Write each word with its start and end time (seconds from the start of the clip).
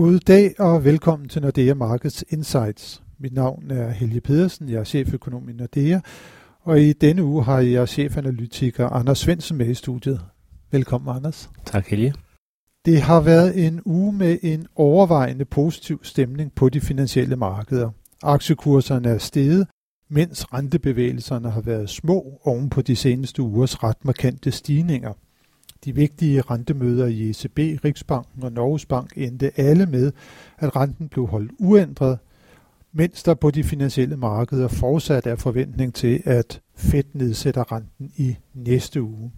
God 0.00 0.18
dag 0.18 0.60
og 0.60 0.84
velkommen 0.84 1.28
til 1.28 1.42
Nordea 1.42 1.74
Markets 1.74 2.24
Insights. 2.28 3.02
Mit 3.18 3.32
navn 3.32 3.70
er 3.70 3.90
Helge 3.90 4.20
Pedersen, 4.20 4.68
jeg 4.68 4.80
er 4.80 4.84
cheføkonom 4.84 5.48
i 5.48 5.52
Nordea, 5.52 6.00
og 6.62 6.80
i 6.80 6.92
denne 6.92 7.24
uge 7.24 7.44
har 7.44 7.60
jeg 7.60 7.88
chefanalytiker 7.88 8.88
Anders 8.88 9.18
Svendsen 9.18 9.56
med 9.56 9.66
i 9.66 9.74
studiet. 9.74 10.20
Velkommen, 10.70 11.16
Anders. 11.16 11.50
Tak, 11.66 11.86
Helge. 11.86 12.14
Det 12.84 13.00
har 13.00 13.20
været 13.20 13.66
en 13.66 13.80
uge 13.84 14.12
med 14.12 14.38
en 14.42 14.66
overvejende 14.76 15.44
positiv 15.44 16.00
stemning 16.02 16.52
på 16.54 16.68
de 16.68 16.80
finansielle 16.80 17.36
markeder. 17.36 17.90
Aktiekurserne 18.22 19.08
er 19.08 19.18
steget, 19.18 19.66
mens 20.08 20.52
rentebevægelserne 20.52 21.50
har 21.50 21.60
været 21.60 21.90
små 21.90 22.40
oven 22.44 22.70
på 22.70 22.82
de 22.82 22.96
seneste 22.96 23.42
ugers 23.42 23.82
ret 23.82 24.04
markante 24.04 24.50
stigninger. 24.50 25.12
De 25.84 25.94
vigtige 25.94 26.40
rentemøder 26.40 27.06
i 27.06 27.30
ECB, 27.30 27.84
Riksbanken 27.84 28.42
og 28.42 28.52
Norges 28.52 28.86
Bank 28.86 29.12
endte 29.16 29.60
alle 29.60 29.86
med, 29.86 30.12
at 30.58 30.76
renten 30.76 31.08
blev 31.08 31.26
holdt 31.26 31.52
uændret, 31.58 32.18
mens 32.92 33.22
der 33.22 33.34
på 33.34 33.50
de 33.50 33.64
finansielle 33.64 34.16
markeder 34.16 34.68
fortsat 34.68 35.26
er 35.26 35.36
forventning 35.36 35.94
til, 35.94 36.22
at 36.24 36.60
Fed 36.74 37.04
nedsætter 37.12 37.72
renten 37.72 38.12
i 38.16 38.36
næste 38.54 39.02
uge. 39.02 39.32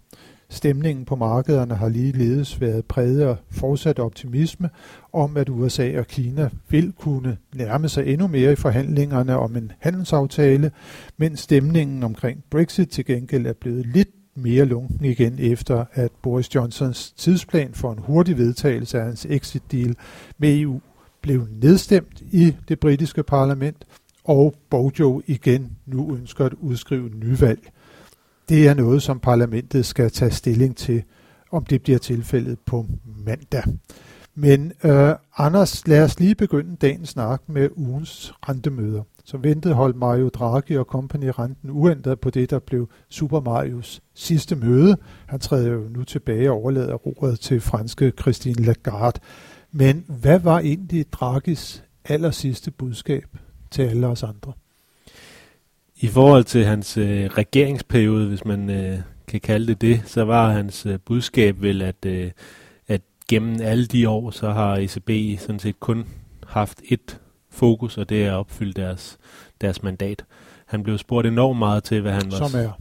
Stemningen 0.49 1.05
på 1.05 1.15
markederne 1.15 1.75
har 1.75 1.89
ligeledes 1.89 2.61
været 2.61 2.85
præget 2.85 3.21
af 3.21 3.35
fortsat 3.51 3.99
optimisme 3.99 4.69
om, 5.13 5.37
at 5.37 5.49
USA 5.49 5.99
og 5.99 6.07
Kina 6.07 6.49
vil 6.69 6.91
kunne 6.91 7.37
nærme 7.55 7.89
sig 7.89 8.07
endnu 8.07 8.27
mere 8.27 8.51
i 8.51 8.55
forhandlingerne 8.55 9.37
om 9.37 9.55
en 9.55 9.71
handelsaftale, 9.79 10.71
mens 11.17 11.39
stemningen 11.39 12.03
omkring 12.03 12.43
Brexit 12.49 12.89
til 12.89 13.05
gengæld 13.05 13.47
er 13.47 13.53
blevet 13.53 13.85
lidt 13.85 14.09
mere 14.35 14.65
lunken 14.65 15.05
igen 15.05 15.39
efter, 15.39 15.85
at 15.93 16.11
Boris 16.21 16.55
Johnsons 16.55 17.11
tidsplan 17.11 17.73
for 17.73 17.91
en 17.91 17.99
hurtig 17.99 18.37
vedtagelse 18.37 18.99
af 18.99 19.05
hans 19.05 19.25
exit-deal 19.29 19.95
med 20.37 20.59
EU 20.59 20.79
blev 21.21 21.47
nedstemt 21.61 22.21
i 22.31 22.55
det 22.67 22.79
britiske 22.79 23.23
parlament, 23.23 23.85
og 24.23 24.53
Bojo 24.69 25.21
igen 25.27 25.77
nu 25.85 26.15
ønsker 26.15 26.45
at 26.45 26.53
udskrive 26.53 27.09
nyvalg. 27.09 27.71
Det 28.49 28.67
er 28.67 28.73
noget, 28.73 29.03
som 29.03 29.19
parlamentet 29.19 29.85
skal 29.85 30.11
tage 30.11 30.31
stilling 30.31 30.77
til, 30.77 31.03
om 31.51 31.65
det 31.65 31.83
bliver 31.83 31.99
tilfældet 31.99 32.59
på 32.59 32.85
mandag. 33.25 33.63
Men 34.35 34.71
øh, 34.83 35.15
Anders, 35.37 35.87
lad 35.87 36.03
os 36.03 36.19
lige 36.19 36.35
begynde 36.35 36.75
dagens 36.75 37.09
snak 37.09 37.41
med 37.47 37.69
ugens 37.75 38.33
rentemøder. 38.49 39.03
Som 39.25 39.43
ventet 39.43 39.75
holdt 39.75 39.95
Mario 39.95 40.29
Draghi 40.29 40.77
og 40.77 40.85
company 40.85 41.31
renten 41.39 41.69
uændret 41.69 42.19
på 42.19 42.29
det, 42.29 42.49
der 42.49 42.59
blev 42.59 42.89
Super 43.09 43.39
Marios 43.39 44.01
sidste 44.13 44.55
møde. 44.55 44.97
Han 45.25 45.39
træder 45.39 45.71
jo 45.71 45.87
nu 45.89 46.03
tilbage 46.03 46.51
og 46.51 46.57
overlader 46.57 46.95
roret 46.95 47.39
til 47.39 47.61
franske 47.61 48.13
Christine 48.21 48.65
Lagarde. 48.65 49.19
Men 49.71 50.05
hvad 50.07 50.39
var 50.39 50.59
egentlig 50.59 51.13
Draghis 51.13 51.83
aller 52.05 52.31
sidste 52.31 52.71
budskab 52.71 53.37
til 53.71 53.81
alle 53.81 54.07
os 54.07 54.23
andre? 54.23 54.53
I 55.95 56.07
forhold 56.07 56.43
til 56.43 56.65
hans 56.65 56.97
øh, 56.97 57.25
regeringsperiode, 57.25 58.27
hvis 58.27 58.45
man 58.45 58.69
øh, 58.69 58.99
kan 59.27 59.39
kalde 59.39 59.67
det 59.67 59.81
det, 59.81 60.01
så 60.05 60.23
var 60.23 60.51
hans 60.51 60.85
øh, 60.85 60.99
budskab 61.05 61.61
vel, 61.61 61.81
at, 61.81 62.05
øh, 62.05 62.31
at 62.87 63.01
gennem 63.29 63.61
alle 63.61 63.85
de 63.85 64.09
år, 64.09 64.31
så 64.31 64.51
har 64.51 64.75
ECB 64.77 65.39
sådan 65.39 65.59
set 65.59 65.79
kun 65.79 66.05
haft 66.47 66.81
et 66.89 67.19
fokus, 67.53 67.97
og 67.97 68.09
det 68.09 68.25
er 68.25 68.31
at 68.31 68.37
opfylde 68.37 68.81
deres, 68.81 69.17
deres 69.61 69.83
mandat. 69.83 70.25
Han 70.65 70.83
blev 70.83 70.97
spurgt 70.97 71.27
enormt 71.27 71.59
meget 71.59 71.83
til, 71.83 72.01
hvad 72.01 72.11
han 72.11 72.31
var... 72.31 72.47
Som 72.47 72.59
er? 72.59 72.71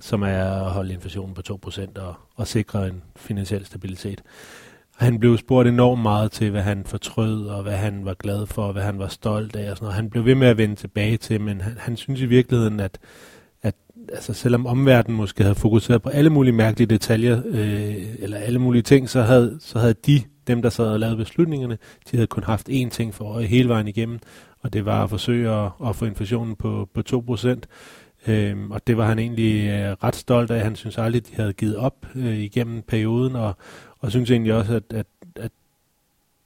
Som 0.00 0.22
er 0.22 0.44
at 0.44 0.70
holde 0.70 0.94
inflationen 0.94 1.34
på 1.34 1.42
2% 1.50 2.00
og, 2.00 2.14
og 2.36 2.46
sikre 2.46 2.88
en 2.88 3.02
finansiel 3.16 3.66
stabilitet. 3.66 4.22
Han 4.96 5.18
blev 5.18 5.38
spurgt 5.38 5.68
enormt 5.68 6.02
meget 6.02 6.32
til, 6.32 6.50
hvad 6.50 6.62
han 6.62 6.84
fortrød, 6.84 7.46
og 7.46 7.62
hvad 7.62 7.76
han 7.76 8.04
var 8.04 8.14
glad 8.14 8.46
for, 8.46 8.62
og 8.62 8.72
hvad 8.72 8.82
han 8.82 8.98
var 8.98 9.08
stolt 9.08 9.56
af. 9.56 9.70
Og 9.70 9.76
sådan 9.76 9.84
noget. 9.84 9.94
Han 9.94 10.10
blev 10.10 10.24
ved 10.24 10.34
med 10.34 10.48
at 10.48 10.58
vende 10.58 10.76
tilbage 10.76 11.16
til, 11.16 11.40
men 11.40 11.60
han, 11.60 11.76
han 11.78 11.96
synes 11.96 12.20
i 12.20 12.26
virkeligheden, 12.26 12.80
at, 12.80 12.84
at 12.84 12.98
altså, 14.12 14.32
selvom 14.32 14.66
omverdenen 14.66 15.16
måske 15.16 15.42
havde 15.42 15.54
fokuseret 15.54 16.02
på 16.02 16.08
alle 16.08 16.30
mulige 16.30 16.52
mærkelige 16.52 16.86
detaljer, 16.86 17.42
øh, 17.46 17.94
eller 18.18 18.36
alle 18.36 18.58
mulige 18.58 18.82
ting, 18.82 19.10
så 19.10 19.22
havde, 19.22 19.58
så 19.60 19.78
havde 19.78 19.94
de 20.06 20.22
dem, 20.46 20.62
der 20.62 20.70
sad 20.70 20.86
og 20.86 21.00
lavede 21.00 21.16
beslutningerne, 21.16 21.78
de 22.10 22.16
havde 22.16 22.26
kun 22.26 22.44
haft 22.44 22.68
én 22.68 22.88
ting 22.88 23.14
for 23.14 23.24
øje 23.24 23.46
hele 23.46 23.68
vejen 23.68 23.88
igennem, 23.88 24.18
og 24.60 24.72
det 24.72 24.84
var 24.84 25.04
at 25.04 25.10
forsøge 25.10 25.50
at, 25.50 25.70
at 25.86 25.96
få 25.96 26.04
inflationen 26.04 26.56
på, 26.56 26.88
på 26.94 27.02
2%. 27.36 27.60
Øhm, 28.26 28.70
og 28.70 28.86
det 28.86 28.96
var 28.96 29.06
han 29.06 29.18
egentlig 29.18 29.68
øh, 29.68 29.96
ret 30.04 30.16
stolt 30.16 30.50
af. 30.50 30.60
Han 30.60 30.76
synes 30.76 30.98
aldrig, 30.98 31.26
de 31.26 31.34
havde 31.34 31.52
givet 31.52 31.76
op 31.76 32.06
øh, 32.14 32.38
igennem 32.38 32.82
perioden, 32.82 33.36
og, 33.36 33.56
og 33.98 34.10
synes 34.10 34.30
egentlig 34.30 34.54
også, 34.54 34.74
at, 34.74 34.82
at, 34.90 35.06
at 35.36 35.50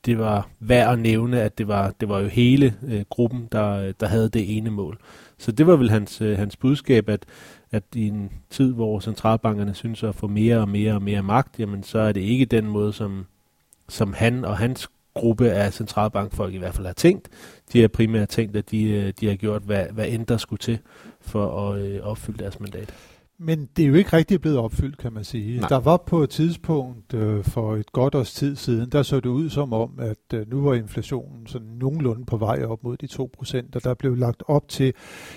det 0.07 0.19
var 0.19 0.49
værd 0.61 0.93
at 0.93 0.99
nævne, 0.99 1.41
at 1.41 1.59
det 1.59 1.69
var, 1.69 1.95
det 2.01 2.09
var 2.09 2.21
jo 2.21 2.29
hele 2.29 2.75
øh, 2.89 3.05
gruppen, 3.11 3.49
der, 3.53 3.93
der 3.93 4.07
havde 4.07 4.29
det 4.29 4.57
ene 4.57 4.71
mål. 4.71 4.99
Så 5.39 5.53
det 5.53 5.67
var 5.67 5.77
vel 5.77 5.91
hans, 5.91 6.21
øh, 6.21 6.39
hans 6.39 6.57
budskab, 6.57 7.09
at, 7.09 7.27
at 7.71 7.83
i 7.95 8.07
en 8.07 8.33
tid, 8.51 8.73
hvor 8.73 9.01
centralbankerne 9.01 9.75
synes 9.75 10.03
at 10.03 10.15
få 10.15 10.27
mere 10.27 10.59
og 10.59 10.69
mere 10.69 10.95
og 10.95 11.03
mere 11.03 11.23
magt, 11.23 11.61
jamen 11.61 11.83
så 11.83 11.99
er 11.99 12.13
det 12.13 12.21
ikke 12.21 12.45
den 12.45 12.67
måde, 12.67 12.93
som, 12.93 13.27
som 13.89 14.13
han 14.13 14.45
og 14.45 14.59
hans 14.59 14.89
gruppe 15.15 15.51
af 15.51 15.73
centralbankfolk 15.73 16.55
i 16.55 16.59
hvert 16.59 16.75
fald 16.75 16.87
har 16.87 16.93
tænkt. 16.93 17.29
De 17.73 17.81
har 17.81 17.89
primært 17.89 18.29
tænkt, 18.29 18.57
at 18.57 18.71
de, 18.71 18.83
øh, 18.91 19.13
de 19.21 19.27
har 19.27 19.35
gjort, 19.35 19.63
hvad, 19.63 19.87
hvad 19.93 20.09
end 20.09 20.27
der 20.27 20.37
skulle 20.37 20.61
til 20.61 20.79
for 21.21 21.71
at 21.71 21.81
øh, 21.81 22.01
opfylde 22.03 22.39
deres 22.39 22.61
mandat. 22.61 22.95
Men 23.39 23.69
det 23.77 23.83
er 23.83 23.89
jo 23.89 23.95
ikke 23.95 24.13
rigtig 24.13 24.41
blevet 24.41 24.59
opfyldt, 24.59 24.99
kan 24.99 25.13
man 25.13 25.25
sige. 25.25 25.61
Nej. 25.61 25.69
Der 25.69 25.81
var 25.81 25.97
på 25.97 26.23
et 26.23 26.31
tidspunkt 26.31 27.15
øh, 27.15 27.45
for 27.45 27.77
et 27.77 27.93
godt 27.93 28.15
års 28.15 28.33
tid 28.33 28.57
siden, 28.57 28.91
der 28.91 29.03
så 29.03 29.17
det 29.17 29.27
ud 29.27 29.51
som 29.51 29.73
om, 29.73 29.99
at 29.99 30.35
øh, 30.35 30.51
nu 30.51 30.61
var 30.61 30.75
inflationen 30.75 31.47
sådan 31.47 31.69
nogenlunde 31.69 32.25
på 32.25 32.37
vej 32.37 32.65
op 32.65 32.85
mod 32.85 32.97
de 32.97 33.09
2%, 33.13 33.67
og 33.75 33.85
der 33.85 33.95
blev 33.95 34.15
lagt 34.15 34.43
op 34.47 34.69
til 34.69 34.95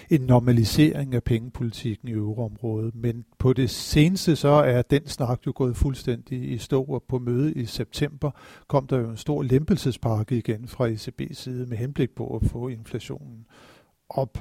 en 0.09 0.21
normalisering 0.21 1.15
af 1.15 1.23
pengepolitikken 1.23 2.07
i 2.07 2.11
euroområdet. 2.11 2.95
Men 2.95 3.25
på 3.38 3.53
det 3.53 3.69
seneste 3.69 4.35
så 4.35 4.49
er 4.49 4.81
den 4.81 5.07
snak 5.07 5.39
jo 5.45 5.53
gået 5.55 5.77
fuldstændig 5.77 6.51
i 6.51 6.57
stå, 6.57 6.83
og 6.83 7.03
på 7.07 7.19
møde 7.19 7.53
i 7.53 7.65
september 7.65 8.31
kom 8.67 8.88
der 8.88 8.97
jo 8.97 9.09
en 9.09 9.17
stor 9.17 9.43
lempelsespakke 9.43 10.38
igen 10.38 10.67
fra 10.67 10.89
ECB's 10.89 11.33
side 11.33 11.65
med 11.65 11.77
henblik 11.77 12.09
på 12.15 12.35
at 12.35 12.49
få 12.49 12.67
inflationen 12.67 13.45
op. 14.09 14.38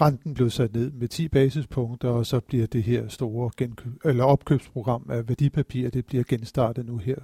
Renten 0.00 0.34
blev 0.34 0.50
sat 0.50 0.74
ned 0.74 0.90
med 0.90 1.08
10 1.08 1.28
basispunkter, 1.28 2.08
og 2.08 2.26
så 2.26 2.40
bliver 2.40 2.66
det 2.66 2.82
her 2.82 3.08
store 3.08 3.50
genkøb, 3.56 3.92
eller 4.04 4.24
opkøbsprogram 4.24 5.06
af 5.10 5.28
værdipapirer, 5.28 5.90
det 5.90 6.06
bliver 6.06 6.24
genstartet 6.28 6.86
nu 6.86 6.96
her 6.96 7.16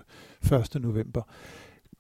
1. 0.75 0.83
november. 0.83 1.23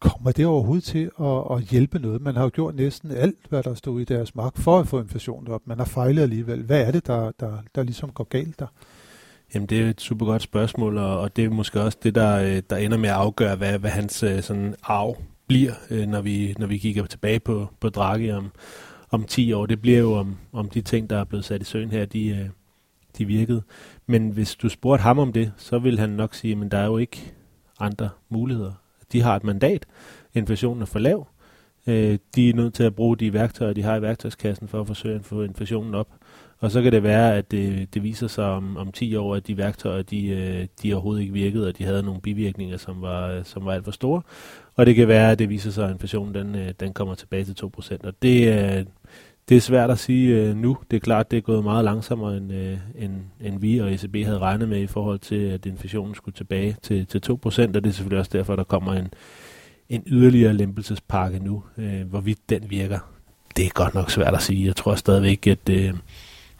Kommer 0.00 0.32
det 0.32 0.46
overhovedet 0.46 0.84
til 0.84 1.10
at, 1.20 1.56
at 1.56 1.62
hjælpe 1.62 1.98
noget? 1.98 2.22
Man 2.22 2.36
har 2.36 2.42
jo 2.42 2.50
gjort 2.54 2.74
næsten 2.74 3.10
alt, 3.10 3.38
hvad 3.48 3.62
der 3.62 3.74
stod 3.74 4.00
i 4.00 4.04
deres 4.04 4.34
magt 4.34 4.58
for 4.58 4.78
at 4.78 4.88
få 4.88 5.00
inflationen 5.00 5.48
op. 5.48 5.60
Man 5.66 5.78
har 5.78 5.84
fejlet 5.84 6.22
alligevel. 6.22 6.62
Hvad 6.62 6.80
er 6.86 6.90
det, 6.90 7.06
der, 7.06 7.30
der, 7.40 7.58
der 7.74 7.82
ligesom 7.82 8.10
går 8.10 8.24
galt 8.24 8.58
der? 8.58 8.66
Jamen, 9.54 9.68
det 9.68 9.80
er 9.80 9.90
et 9.90 10.00
super 10.00 10.26
godt 10.26 10.42
spørgsmål, 10.42 10.98
og, 10.98 11.20
og 11.20 11.36
det 11.36 11.44
er 11.44 11.50
måske 11.50 11.80
også 11.80 11.98
det, 12.02 12.14
der, 12.14 12.36
øh, 12.36 12.62
der 12.70 12.76
ender 12.76 12.98
med 12.98 13.08
at 13.08 13.14
afgøre, 13.14 13.56
hvad, 13.56 13.78
hvad 13.78 13.90
hans 13.90 14.22
øh, 14.22 14.42
sådan 14.42 14.74
arv 14.82 15.16
bliver, 15.46 15.72
øh, 15.90 16.06
når 16.06 16.20
vi, 16.20 16.54
når 16.58 16.66
vi 16.66 16.78
kigger 16.78 17.06
tilbage 17.06 17.40
på, 17.40 17.68
på 17.80 17.88
Draghi 17.88 18.30
om, 18.30 18.50
om 19.10 19.24
10 19.24 19.52
år. 19.52 19.66
Det 19.66 19.80
bliver 19.80 19.98
jo 19.98 20.12
om, 20.12 20.36
om 20.52 20.68
de 20.68 20.80
ting, 20.80 21.10
der 21.10 21.18
er 21.18 21.24
blevet 21.24 21.44
sat 21.44 21.62
i 21.62 21.64
søen 21.64 21.90
her, 21.90 22.04
de, 22.04 22.28
øh, 22.28 22.48
de 23.18 23.24
virkede. 23.24 23.62
Men 24.06 24.30
hvis 24.30 24.54
du 24.54 24.68
spurgte 24.68 25.02
ham 25.02 25.18
om 25.18 25.32
det, 25.32 25.52
så 25.56 25.78
vil 25.78 25.98
han 25.98 26.10
nok 26.10 26.34
sige, 26.34 26.64
at 26.64 26.72
der 26.72 26.78
er 26.78 26.86
jo 26.86 26.98
ikke 26.98 27.32
andre 27.80 28.08
muligheder. 28.28 28.72
De 29.12 29.22
har 29.22 29.36
et 29.36 29.44
mandat. 29.44 29.86
Inflationen 30.34 30.82
er 30.82 30.86
for 30.86 30.98
lav. 30.98 31.28
Øh, 31.86 32.18
de 32.34 32.50
er 32.50 32.54
nødt 32.54 32.74
til 32.74 32.82
at 32.82 32.94
bruge 32.94 33.16
de 33.16 33.32
værktøjer, 33.32 33.72
de 33.72 33.82
har 33.82 33.96
i 33.96 34.02
værktøjskassen 34.02 34.68
for 34.68 34.80
at 34.80 34.86
forsøge 34.86 35.14
at 35.14 35.24
få 35.24 35.42
inflationen 35.42 35.94
op. 35.94 36.08
Og 36.60 36.70
så 36.70 36.82
kan 36.82 36.92
det 36.92 37.02
være, 37.02 37.36
at 37.36 37.50
det, 37.50 37.94
det 37.94 38.02
viser 38.02 38.26
sig 38.26 38.44
om, 38.44 38.76
om 38.76 38.92
10 38.92 39.16
år, 39.16 39.34
at 39.34 39.46
de 39.46 39.56
værktøjer, 39.56 40.02
de, 40.02 40.28
øh, 40.28 40.66
de 40.82 40.94
overhovedet 40.94 41.22
ikke 41.22 41.32
virkede, 41.32 41.68
og 41.68 41.78
de 41.78 41.84
havde 41.84 42.02
nogle 42.02 42.20
bivirkninger, 42.20 42.76
som 42.76 43.02
var, 43.02 43.42
som 43.42 43.64
var 43.64 43.72
alt 43.72 43.84
for 43.84 43.90
store. 43.90 44.22
Og 44.76 44.86
det 44.86 44.94
kan 44.94 45.08
være, 45.08 45.30
at 45.30 45.38
det 45.38 45.48
viser 45.48 45.70
sig, 45.70 45.84
at 45.84 45.90
inflationen 45.90 46.34
den, 46.34 46.54
øh, 46.54 46.72
den 46.80 46.92
kommer 46.92 47.14
tilbage 47.14 47.44
til 47.44 47.54
2%. 47.54 48.04
Og 48.04 48.12
det, 48.22 48.48
øh, 48.48 48.84
det 49.48 49.56
er 49.56 49.60
svært 49.60 49.90
at 49.90 49.98
sige 49.98 50.54
nu. 50.54 50.78
Det 50.90 50.96
er 50.96 51.00
klart, 51.00 51.30
det 51.30 51.36
er 51.36 51.40
gået 51.40 51.64
meget 51.64 51.84
langsommere, 51.84 52.36
end, 52.36 52.52
end, 52.98 53.12
end 53.40 53.60
vi 53.60 53.78
og 53.78 53.92
ECB 53.92 54.16
havde 54.24 54.38
regnet 54.38 54.68
med 54.68 54.80
i 54.80 54.86
forhold 54.86 55.18
til, 55.18 55.34
at 55.34 55.66
inflationen 55.66 56.14
skulle 56.14 56.34
tilbage 56.34 56.76
til, 56.82 57.06
til 57.06 57.18
2%, 57.30 57.32
og 57.34 57.74
det 57.74 57.86
er 57.86 57.90
selvfølgelig 57.90 58.18
også 58.18 58.30
derfor, 58.34 58.56
der 58.56 58.64
kommer 58.64 58.92
en, 58.92 59.08
en 59.88 60.02
yderligere 60.06 60.52
lempelsespakke 60.52 61.38
nu. 61.38 61.62
Hvorvidt 62.06 62.50
den 62.50 62.70
virker, 62.70 62.98
det 63.56 63.66
er 63.66 63.70
godt 63.70 63.94
nok 63.94 64.10
svært 64.10 64.34
at 64.34 64.42
sige. 64.42 64.66
Jeg 64.66 64.76
tror 64.76 64.94
stadigvæk, 64.94 65.46
at, 65.46 65.68
øh, 65.70 65.94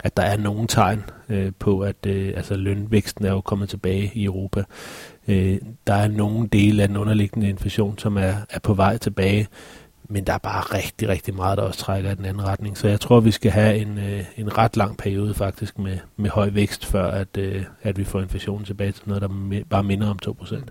at 0.04 0.16
der 0.16 0.22
er 0.22 0.36
nogen 0.36 0.66
tegn 0.66 1.04
øh, 1.28 1.52
på, 1.58 1.80
at 1.80 2.06
øh, 2.06 2.32
altså 2.36 2.54
lønvæksten 2.54 3.24
er 3.24 3.30
jo 3.30 3.40
kommet 3.40 3.68
tilbage 3.68 4.10
i 4.14 4.24
Europa. 4.24 4.64
Øh, 5.28 5.58
der 5.86 5.94
er 5.94 6.08
nogle 6.08 6.48
dele 6.48 6.82
af 6.82 6.88
den 6.88 6.96
underliggende 6.96 7.48
inflation, 7.48 7.98
som 7.98 8.16
er, 8.16 8.34
er 8.50 8.58
på 8.62 8.74
vej 8.74 8.96
tilbage 8.96 9.48
men 10.10 10.24
der 10.24 10.32
er 10.32 10.38
bare 10.38 10.60
rigtig, 10.60 11.08
rigtig 11.08 11.34
meget, 11.34 11.58
der 11.58 11.64
også 11.64 11.78
trækker 11.78 12.10
i 12.10 12.14
den 12.14 12.24
anden 12.24 12.44
retning. 12.44 12.78
Så 12.78 12.88
jeg 12.88 13.00
tror, 13.00 13.20
vi 13.20 13.30
skal 13.30 13.50
have 13.50 13.76
en, 13.76 13.98
øh, 13.98 14.24
en 14.36 14.58
ret 14.58 14.76
lang 14.76 14.96
periode 14.96 15.34
faktisk 15.34 15.78
med, 15.78 15.98
med 16.16 16.30
høj 16.30 16.50
vækst, 16.50 16.86
før 16.86 17.10
at, 17.10 17.36
øh, 17.38 17.64
at 17.82 17.98
vi 17.98 18.04
får 18.04 18.20
inflationen 18.20 18.64
tilbage 18.64 18.92
til 18.92 19.02
noget, 19.06 19.22
der 19.22 19.28
bare 19.70 19.82
minder 19.82 20.10
om 20.10 20.18
2%. 20.26 20.64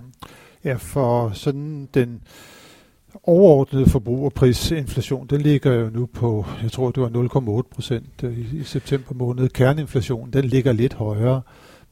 Ja, 0.63 0.73
for 0.73 1.31
sådan 1.33 1.89
den 1.93 2.21
overordnede 3.23 3.89
forbrugerprisinflation, 3.89 5.27
den 5.27 5.41
ligger 5.41 5.73
jo 5.73 5.89
nu 5.89 6.05
på, 6.05 6.45
jeg 6.63 6.71
tror 6.71 6.91
det 6.91 7.03
var 7.03 7.61
0,8 7.63 7.73
procent 7.75 8.23
øh, 8.23 8.39
i, 8.39 8.59
i 8.59 8.63
september 8.63 9.13
måned. 9.13 9.49
Kerneinflationen, 9.49 10.33
den 10.33 10.45
ligger 10.45 10.71
lidt 10.71 10.93
højere, 10.93 11.41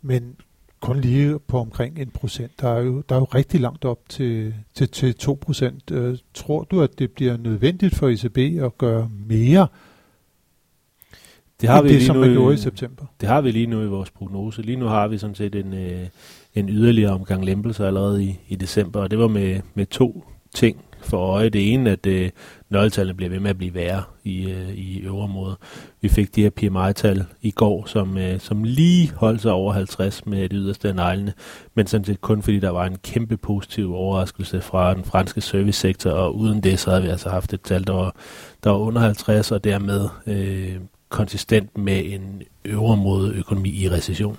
men 0.01 0.35
kun 0.81 1.01
lige 1.01 1.39
på 1.39 1.59
omkring 1.59 1.99
en 1.99 2.09
procent. 2.09 2.51
Der 2.61 2.69
er 2.69 2.81
jo, 2.81 3.03
der 3.09 3.15
er 3.15 3.19
jo 3.19 3.25
rigtig 3.25 3.59
langt 3.59 3.85
op 3.85 3.99
til, 4.09 4.53
til, 4.73 4.89
til 4.89 5.15
2 5.15 5.37
procent. 5.41 5.91
Øh, 5.91 6.17
tror 6.33 6.63
du, 6.63 6.81
at 6.81 6.99
det 6.99 7.11
bliver 7.11 7.37
nødvendigt 7.37 7.95
for 7.95 8.07
ECB 8.07 8.63
at 8.63 8.77
gøre 8.77 9.09
mere 9.27 9.67
det 11.61 11.69
har 11.69 11.81
vi 11.81 11.87
det, 11.87 11.95
lige 11.95 12.05
som 12.05 12.15
nu, 12.15 12.21
man 12.21 12.31
gjorde 12.31 12.53
i 12.53 12.57
september? 12.57 13.05
Det 13.21 13.29
har 13.29 13.41
vi 13.41 13.51
lige 13.51 13.67
nu 13.67 13.81
i 13.81 13.87
vores 13.87 14.11
prognose. 14.11 14.61
Lige 14.61 14.77
nu 14.77 14.85
har 14.85 15.07
vi 15.07 15.17
sådan 15.17 15.35
set 15.35 15.55
en, 15.55 15.73
øh, 15.73 16.07
en 16.55 16.69
yderligere 16.69 17.11
omgang 17.11 17.45
lempelser 17.45 17.87
allerede 17.87 18.23
i, 18.23 18.39
i 18.47 18.55
december, 18.55 19.01
og 19.01 19.11
det 19.11 19.19
var 19.19 19.27
med, 19.27 19.61
med 19.73 19.85
to 19.85 20.25
ting 20.53 20.83
for 21.01 21.17
øje. 21.17 21.49
Det 21.49 21.73
ene, 21.73 21.91
at 21.91 22.05
øh, 22.05 22.29
nøgletallene 22.69 23.17
bliver 23.17 23.29
ved 23.29 23.39
med 23.39 23.49
at 23.49 23.57
blive 23.57 23.73
værre 23.73 24.03
i, 24.23 24.51
øh, 24.51 24.69
i 24.69 24.99
øvre 24.99 25.55
Vi 26.01 26.09
fik 26.09 26.35
de 26.35 26.41
her 26.41 26.49
PMI-tal 26.49 27.25
i 27.41 27.51
går, 27.51 27.85
som, 27.85 28.17
øh, 28.17 28.39
som 28.39 28.63
lige 28.63 29.11
holdt 29.15 29.41
sig 29.41 29.51
over 29.51 29.73
50 29.73 30.25
med 30.25 30.41
det 30.41 30.51
yderste 30.53 30.87
af 30.87 30.95
neglene, 30.95 31.33
men 31.75 31.87
sådan 31.87 32.05
set 32.05 32.21
kun 32.21 32.41
fordi 32.41 32.59
der 32.59 32.69
var 32.69 32.85
en 32.85 32.97
kæmpe 33.03 33.37
positiv 33.37 33.95
overraskelse 33.95 34.61
fra 34.61 34.93
den 34.93 35.03
franske 35.03 35.41
servicesektor, 35.41 36.11
og 36.11 36.35
uden 36.35 36.63
det, 36.63 36.79
så 36.79 36.89
havde 36.89 37.03
vi 37.03 37.09
altså 37.09 37.29
haft 37.29 37.53
et 37.53 37.61
tal, 37.61 37.87
der 37.87 37.93
var, 37.93 38.15
der 38.63 38.69
var 38.69 38.77
under 38.77 39.01
50, 39.01 39.51
og 39.51 39.63
dermed 39.63 40.09
øh, 40.27 40.75
konsistent 41.09 41.77
med 41.77 42.03
en 42.05 42.41
øvre 42.65 43.31
økonomi 43.33 43.69
i 43.69 43.89
recession. 43.89 44.37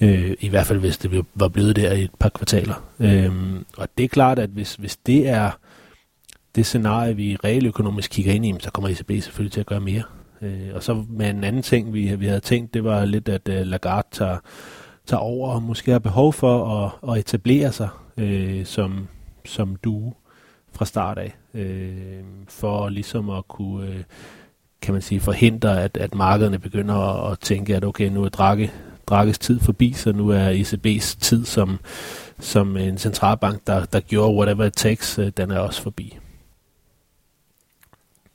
Øh, 0.00 0.36
I 0.40 0.48
hvert 0.48 0.66
fald 0.66 0.78
hvis 0.78 0.98
det 0.98 1.24
var 1.34 1.48
blevet 1.48 1.76
der 1.76 1.92
i 1.92 2.04
et 2.04 2.14
par 2.18 2.28
kvartaler. 2.28 2.84
Øh, 3.00 3.32
og 3.76 3.88
det 3.98 4.04
er 4.04 4.08
klart, 4.08 4.38
at 4.38 4.50
hvis, 4.50 4.74
hvis 4.74 4.96
det 4.96 5.28
er 5.28 5.50
det 6.54 6.66
scenarie, 6.66 7.16
vi 7.16 7.36
realøkonomisk 7.44 8.10
kigger 8.10 8.32
ind 8.32 8.46
i, 8.46 8.54
så 8.58 8.70
kommer 8.70 8.88
ECB 8.88 9.10
selvfølgelig 9.22 9.52
til 9.52 9.60
at 9.60 9.66
gøre 9.66 9.80
mere. 9.80 10.02
Øh, 10.42 10.68
og 10.74 10.82
så 10.82 11.04
med 11.08 11.30
en 11.30 11.44
anden 11.44 11.62
ting, 11.62 11.94
vi, 11.94 12.14
vi 12.16 12.26
havde 12.26 12.40
tænkt, 12.40 12.74
det 12.74 12.84
var 12.84 13.04
lidt, 13.04 13.28
at 13.28 13.48
øh, 13.48 13.66
Lagarde 13.66 14.08
tager, 14.10 14.38
tager 15.06 15.20
over 15.20 15.54
og 15.54 15.62
måske 15.62 15.90
har 15.92 15.98
behov 15.98 16.32
for 16.32 16.84
at, 16.84 17.10
at 17.12 17.18
etablere 17.18 17.72
sig 17.72 17.88
øh, 18.16 18.66
som, 18.66 19.08
som 19.44 19.76
du 19.76 20.12
fra 20.72 20.84
start 20.84 21.18
af, 21.18 21.36
øh, 21.54 22.22
for 22.48 22.88
ligesom 22.88 23.30
at 23.30 23.48
kunne, 23.48 23.88
øh, 23.88 24.02
kan 24.82 24.94
man 24.94 25.02
sige, 25.02 25.20
forhindre, 25.20 25.82
at, 25.82 25.96
at 25.96 26.14
markederne 26.14 26.58
begynder 26.58 26.94
at, 26.94 27.32
at 27.32 27.38
tænke, 27.38 27.76
at 27.76 27.84
okay, 27.84 28.08
nu 28.08 28.24
er 28.24 28.28
Draghi, 28.28 28.70
Draghis 29.06 29.38
tid 29.38 29.60
forbi, 29.60 29.92
så 29.92 30.12
nu 30.12 30.28
er 30.28 30.52
ECB's 30.52 31.16
tid 31.20 31.44
som, 31.44 31.78
som 32.38 32.76
en 32.76 32.98
centralbank, 32.98 33.66
der, 33.66 33.84
der 33.84 34.00
gjorde 34.00 34.36
whatever 34.36 34.64
it 34.64 34.72
takes, 34.72 35.18
øh, 35.18 35.32
den 35.36 35.50
er 35.50 35.58
også 35.58 35.82
forbi. 35.82 36.18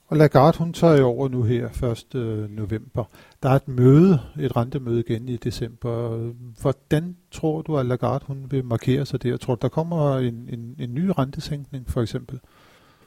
Og 0.07 0.17
Lagarde, 0.17 0.57
hun 0.57 0.73
tager 0.73 0.97
jo 0.97 1.07
over 1.07 1.29
nu 1.29 1.43
her 1.43 1.83
1. 2.13 2.15
Øh, 2.15 2.49
november. 2.49 3.03
Der 3.43 3.49
er 3.49 3.53
et 3.53 3.67
møde, 3.67 4.19
et 4.39 4.55
rentemøde 4.55 4.99
igen 4.99 5.29
i 5.29 5.37
december. 5.37 6.17
Hvordan 6.61 7.15
tror 7.31 7.61
du, 7.61 7.77
at 7.77 7.85
Lagarde 7.85 8.25
hun 8.27 8.45
vil 8.49 8.65
markere 8.65 9.05
sig 9.05 9.23
der? 9.23 9.37
Tror 9.37 9.55
du, 9.55 9.59
der 9.61 9.67
kommer 9.67 10.17
en, 10.17 10.49
en, 10.53 10.75
en 10.79 10.93
ny 10.93 11.11
rentesænkning 11.17 11.89
for 11.89 12.01
eksempel? 12.01 12.39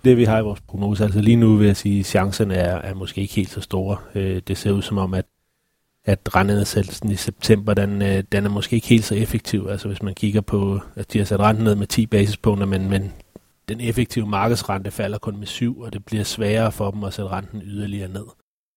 Det 0.04 0.16
vi 0.16 0.24
har 0.24 0.38
i 0.38 0.42
vores 0.42 0.60
prognose, 0.60 1.04
altså 1.04 1.20
lige 1.20 1.36
nu 1.36 1.56
vil 1.56 1.66
jeg 1.66 1.76
sige, 1.76 2.00
at 2.00 2.06
chancen 2.06 2.50
er, 2.50 2.74
er 2.74 2.94
måske 2.94 3.20
ikke 3.20 3.34
helt 3.34 3.50
så 3.50 3.60
store. 3.60 3.96
Øh, 4.14 4.42
det 4.48 4.56
ser 4.56 4.72
ud 4.72 4.82
som 4.82 4.98
om, 4.98 5.14
at 5.14 5.24
at 6.08 6.34
rentenedsættelsen 6.34 7.10
i 7.10 7.16
september, 7.16 7.74
den, 7.74 8.02
øh, 8.02 8.24
den 8.32 8.44
er 8.44 8.48
måske 8.48 8.76
ikke 8.76 8.86
helt 8.86 9.04
så 9.04 9.14
effektiv. 9.14 9.66
Altså 9.70 9.88
hvis 9.88 10.02
man 10.02 10.14
kigger 10.14 10.40
på, 10.40 10.80
at 10.96 11.12
de 11.12 11.18
har 11.18 11.24
sat 11.24 11.40
renten 11.40 11.64
ned 11.64 11.74
med 11.74 11.86
10 11.86 12.06
basispunkter, 12.06 12.66
men, 12.66 12.90
men 12.90 13.12
den 13.69 13.81
effektive 13.81 14.26
markedsrente 14.26 14.91
falder 14.91 15.19
kun 15.19 15.37
med 15.37 15.47
7, 15.47 15.81
og 15.81 15.93
det 15.93 16.05
bliver 16.05 16.25
sværere 16.25 16.73
for 16.73 16.91
dem 16.91 17.05
at 17.05 17.15
sætte 17.15 17.31
renten 17.31 17.62
yderligere 17.65 18.09
ned 18.09 18.25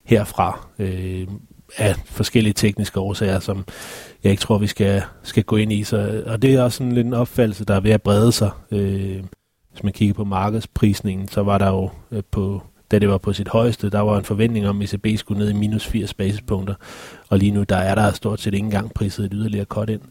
herfra. 0.06 0.68
Øh, 0.80 1.28
af 1.78 1.96
forskellige 2.06 2.54
tekniske 2.54 3.00
årsager, 3.00 3.40
som 3.40 3.66
jeg 4.24 4.32
ikke 4.32 4.42
tror, 4.42 4.58
vi 4.58 4.68
skal, 4.68 5.02
skal 5.24 5.44
gå 5.44 5.56
ind 5.56 5.74
i. 5.74 5.84
Så, 5.84 6.24
og 6.26 6.42
det 6.42 6.54
er 6.54 6.64
også 6.64 6.78
sådan 6.78 6.92
lidt 6.92 7.08
en 7.08 7.14
opfattelse, 7.14 7.66
der 7.66 7.76
er 7.76 7.80
ved 7.80 7.92
at 7.92 8.02
brede 8.02 8.32
sig. 8.32 8.52
Øh, 8.72 9.24
hvis 9.72 9.84
man 9.84 9.94
kigger 9.94 10.14
på 10.14 10.24
markedsprisningen, 10.24 11.28
så 11.28 11.44
var 11.44 11.58
der 11.58 11.68
jo 11.68 11.90
øh, 12.12 12.24
på 12.32 12.62
da 12.92 13.00
det 13.00 13.10
var 13.10 13.18
på 13.18 13.34
sit 13.34 13.48
højeste, 13.48 13.90
der 13.90 14.00
var 14.00 14.18
en 14.18 14.24
forventning 14.24 14.68
om, 14.68 14.82
at 14.82 14.94
ECB 14.94 15.20
skulle 15.20 15.40
ned 15.40 15.50
i 15.50 15.54
minus 15.54 15.88
80 15.88 16.14
basispunkter, 16.14 16.76
og 17.30 17.38
lige 17.38 17.52
nu 17.52 17.64
der 17.64 17.76
er 17.76 17.96
der 17.96 18.12
stort 18.12 18.42
set 18.42 18.54
ikke 18.54 18.66
engang 18.66 18.94
priset 18.94 19.26
et 19.26 19.32
yderligere 19.34 19.66
cut 19.66 19.90
ind. 19.90 20.02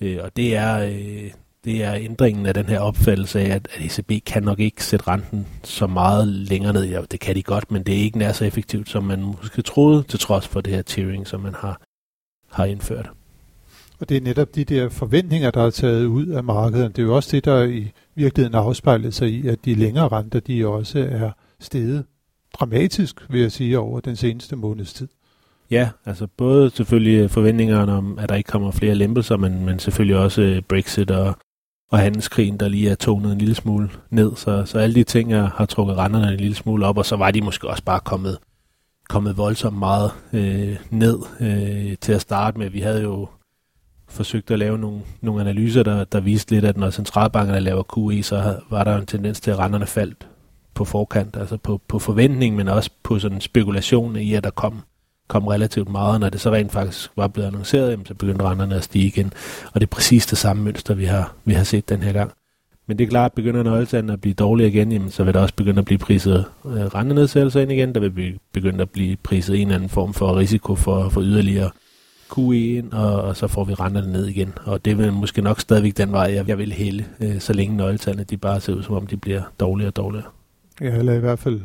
Øh, 0.00 0.18
og 0.22 0.36
det 0.36 0.56
er, 0.56 0.78
øh, 0.78 1.30
det 1.64 1.84
er 1.84 1.94
ændringen 1.94 2.46
af 2.46 2.54
den 2.54 2.66
her 2.66 2.80
opfattelse 2.80 3.40
af, 3.40 3.54
at, 3.54 3.68
ECB 3.80 4.24
kan 4.26 4.42
nok 4.42 4.60
ikke 4.60 4.84
sætte 4.84 5.08
renten 5.08 5.46
så 5.62 5.86
meget 5.86 6.28
længere 6.28 6.72
ned. 6.72 6.84
Ja, 6.84 7.00
det 7.10 7.20
kan 7.20 7.34
de 7.34 7.42
godt, 7.42 7.70
men 7.70 7.82
det 7.82 7.94
er 7.94 7.98
ikke 7.98 8.18
nær 8.18 8.32
så 8.32 8.44
effektivt, 8.44 8.88
som 8.88 9.04
man 9.04 9.22
måske 9.22 9.62
troede, 9.62 10.02
til 10.02 10.18
trods 10.18 10.48
for 10.48 10.60
det 10.60 10.72
her 10.72 10.82
tiering, 10.82 11.26
som 11.26 11.40
man 11.40 11.54
har, 11.54 11.80
har 12.50 12.64
indført. 12.64 13.10
Og 14.00 14.08
det 14.08 14.16
er 14.16 14.20
netop 14.20 14.54
de 14.54 14.64
der 14.64 14.88
forventninger, 14.88 15.50
der 15.50 15.62
er 15.66 15.70
taget 15.70 16.04
ud 16.04 16.26
af 16.26 16.44
markedet. 16.44 16.96
Det 16.96 17.02
er 17.02 17.06
jo 17.06 17.16
også 17.16 17.28
det, 17.32 17.44
der 17.44 17.64
i 17.64 17.92
virkeligheden 18.14 18.54
afspejlet 18.54 19.14
sig 19.14 19.28
i, 19.28 19.48
at 19.48 19.64
de 19.64 19.74
længere 19.74 20.08
renter, 20.08 20.40
de 20.40 20.66
også 20.66 20.98
er 20.98 21.30
steget 21.60 22.04
dramatisk, 22.54 23.26
vil 23.30 23.40
jeg 23.40 23.52
sige, 23.52 23.78
over 23.78 24.00
den 24.00 24.16
seneste 24.16 24.56
måneds 24.56 24.92
tid. 24.92 25.08
Ja, 25.70 25.90
altså 26.04 26.26
både 26.26 26.70
selvfølgelig 26.70 27.30
forventningerne 27.30 27.92
om, 27.92 28.18
at 28.18 28.28
der 28.28 28.34
ikke 28.34 28.48
kommer 28.48 28.70
flere 28.70 28.94
lempelser, 28.94 29.36
men, 29.36 29.64
men 29.64 29.78
selvfølgelig 29.78 30.16
også 30.16 30.62
Brexit 30.68 31.10
og, 31.10 31.36
og 31.94 32.00
handelskrigen, 32.00 32.56
der 32.56 32.68
lige 32.68 32.90
er 32.90 32.94
tonet 32.94 33.32
en 33.32 33.38
lille 33.38 33.54
smule 33.54 33.90
ned. 34.10 34.36
Så, 34.36 34.66
så 34.66 34.78
alle 34.78 34.94
de 34.94 35.04
ting 35.04 35.32
er, 35.32 35.50
har 35.56 35.66
trukket 35.66 35.96
renderne 35.96 36.32
en 36.32 36.40
lille 36.40 36.54
smule 36.54 36.86
op, 36.86 36.98
og 36.98 37.06
så 37.06 37.16
var 37.16 37.30
de 37.30 37.40
måske 37.40 37.68
også 37.68 37.82
bare 37.82 38.00
kommet, 38.00 38.38
kommet 39.08 39.36
voldsomt 39.36 39.78
meget 39.78 40.10
øh, 40.32 40.76
ned 40.90 41.18
øh, 41.40 41.96
til 42.00 42.12
at 42.12 42.20
starte 42.20 42.58
med. 42.58 42.70
Vi 42.70 42.80
havde 42.80 43.02
jo 43.02 43.28
forsøgt 44.08 44.50
at 44.50 44.58
lave 44.58 44.78
nogle, 44.78 45.00
nogle 45.20 45.40
analyser, 45.40 45.82
der, 45.82 46.04
der 46.04 46.20
viste 46.20 46.54
lidt, 46.54 46.64
at 46.64 46.76
når 46.76 46.90
centralbankerne 46.90 47.60
laver 47.60 47.82
QE, 47.82 48.22
så 48.22 48.56
var 48.70 48.84
der 48.84 48.96
en 48.96 49.06
tendens 49.06 49.40
til, 49.40 49.50
at 49.50 49.58
renterne 49.58 49.86
faldt 49.86 50.28
på 50.74 50.84
forkant, 50.84 51.36
altså 51.36 51.56
på, 51.56 51.80
på 51.88 51.98
forventning, 51.98 52.56
men 52.56 52.68
også 52.68 52.90
på 53.02 53.18
sådan 53.18 53.40
spekulation 53.40 54.16
i, 54.16 54.34
at 54.34 54.44
der 54.44 54.50
kom, 54.50 54.82
kom 55.34 55.46
relativt 55.46 55.88
meget. 55.88 56.20
Når 56.20 56.28
det 56.28 56.40
så 56.40 56.52
rent 56.52 56.72
faktisk 56.72 57.10
var 57.16 57.28
blevet 57.28 57.46
annonceret, 57.46 57.90
jamen, 57.90 58.06
så 58.06 58.14
begyndte 58.14 58.44
renterne 58.44 58.74
at 58.74 58.84
stige 58.84 59.06
igen. 59.06 59.32
Og 59.72 59.80
det 59.80 59.86
er 59.86 59.90
præcis 59.90 60.26
det 60.26 60.38
samme 60.38 60.62
mønster, 60.62 60.94
vi 60.94 61.04
har, 61.04 61.34
vi 61.44 61.52
har 61.52 61.64
set 61.64 61.88
den 61.88 62.02
her 62.02 62.12
gang. 62.12 62.32
Men 62.86 62.98
det 62.98 63.04
er 63.04 63.08
klart, 63.08 63.30
at 63.30 63.34
begynder 63.34 63.62
nøgletallene 63.62 64.12
at 64.12 64.20
blive 64.20 64.34
dårlige 64.34 64.68
igen, 64.68 64.92
jamen, 64.92 65.10
så 65.10 65.24
vil 65.24 65.34
der 65.34 65.40
også 65.40 65.54
begynde 65.54 65.78
at 65.78 65.84
blive 65.84 65.98
priset 65.98 66.44
øh, 66.66 66.72
rentenedsættelser 66.72 67.60
ind 67.60 67.72
igen. 67.72 67.94
Der 67.94 68.00
vil 68.00 68.38
begynde 68.52 68.82
at 68.82 68.90
blive 68.90 69.16
priset 69.16 69.56
en 69.56 69.62
eller 69.62 69.74
anden 69.74 69.88
form 69.88 70.14
for 70.14 70.36
risiko 70.36 70.74
for, 70.74 71.08
for 71.08 71.22
yderligere 71.22 71.70
QE 72.34 72.76
ind, 72.76 72.92
og, 72.92 73.22
og 73.22 73.36
så 73.36 73.46
får 73.46 73.64
vi 73.64 73.74
renterne 73.74 74.12
ned 74.12 74.26
igen. 74.26 74.52
Og 74.64 74.84
det 74.84 74.98
vil 74.98 75.12
måske 75.12 75.42
nok 75.42 75.60
stadigvæk 75.60 75.96
den 75.96 76.12
vej, 76.12 76.32
jeg, 76.34 76.48
jeg 76.48 76.58
vil 76.58 76.72
hælde, 76.72 77.04
øh, 77.20 77.40
så 77.40 77.52
længe 77.52 77.76
nøgletallene 77.76 78.24
de 78.24 78.36
bare 78.36 78.60
ser 78.60 78.74
ud, 78.74 78.82
som 78.82 78.94
om 78.94 79.06
de 79.06 79.16
bliver 79.16 79.42
dårligere 79.60 79.90
og 79.90 79.96
dårligere. 79.96 80.26
Ja, 80.80 80.96
eller 80.96 81.12
i 81.12 81.18
hvert 81.18 81.38
fald 81.38 81.60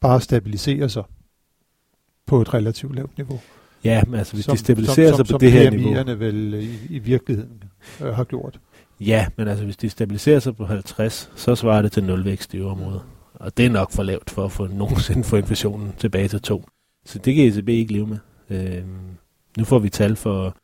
bare 0.00 0.20
stabilisere 0.20 0.88
sig 0.88 1.02
på 2.30 2.40
et 2.40 2.54
relativt 2.54 2.94
lavt 2.94 3.16
niveau. 3.16 3.40
Ja, 3.84 4.02
men 4.06 4.14
altså 4.14 4.34
hvis 4.34 4.44
som, 4.44 4.52
de 4.52 4.58
stabiliserer 4.58 5.10
som, 5.10 5.16
sig 5.16 5.26
som, 5.26 5.34
på 5.34 5.38
det 5.38 5.52
her 5.52 5.70
niveau. 5.70 5.94
Som 5.94 6.20
vel 6.20 6.54
i, 6.54 6.96
i 6.96 6.98
virkeligheden 6.98 7.62
øh, 8.00 8.14
har 8.14 8.24
gjort. 8.24 8.60
Ja, 9.00 9.26
men 9.36 9.48
altså 9.48 9.64
hvis 9.64 9.76
de 9.76 9.90
stabiliserer 9.90 10.38
sig 10.38 10.56
på 10.56 10.66
50, 10.66 11.30
så 11.36 11.54
svarer 11.54 11.82
det 11.82 11.92
til 11.92 12.04
nulvækst 12.04 12.54
i 12.54 12.62
området. 12.62 13.02
Og 13.34 13.56
det 13.56 13.66
er 13.66 13.70
nok 13.70 13.92
for 13.92 14.02
lavt 14.02 14.30
for 14.30 14.44
at 14.44 14.52
få 14.52 14.66
nogensinde 14.66 15.24
få 15.24 15.36
inflationen 15.36 15.92
tilbage 15.98 16.28
til 16.28 16.40
2. 16.40 16.64
Så 17.04 17.18
det 17.18 17.34
kan 17.34 17.44
ECB 17.44 17.68
ikke 17.68 17.92
leve 17.92 18.06
med. 18.06 18.18
Øh, 18.50 18.84
nu 19.58 19.64
får 19.64 19.78
vi 19.78 19.88
tal 19.88 20.16
for, 20.16 20.56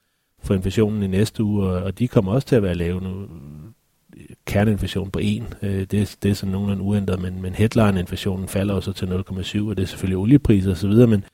for 0.42 0.54
inflationen 0.54 1.02
i 1.02 1.06
næste 1.06 1.44
uge, 1.44 1.66
og, 1.66 1.82
og 1.82 1.98
de 1.98 2.08
kommer 2.08 2.32
også 2.32 2.48
til 2.48 2.56
at 2.56 2.62
være 2.62 2.74
lave 2.74 3.00
nu 3.00 3.26
kerneinflation 4.46 5.10
på 5.10 5.18
1. 5.22 5.56
Øh, 5.62 5.80
det, 5.80 6.16
det 6.22 6.30
er 6.30 6.34
sådan 6.34 6.52
nogenlunde 6.52 6.82
uændret, 6.82 7.22
men, 7.22 7.42
men 7.42 7.54
headline-inflationen 7.54 8.48
falder 8.48 8.74
også 8.74 8.92
til 8.92 9.06
0,7, 9.06 9.68
og 9.68 9.76
det 9.76 9.82
er 9.82 9.86
selvfølgelig 9.86 10.18
oliepriser 10.18 10.70
osv., 10.70 10.90
men, 10.90 11.24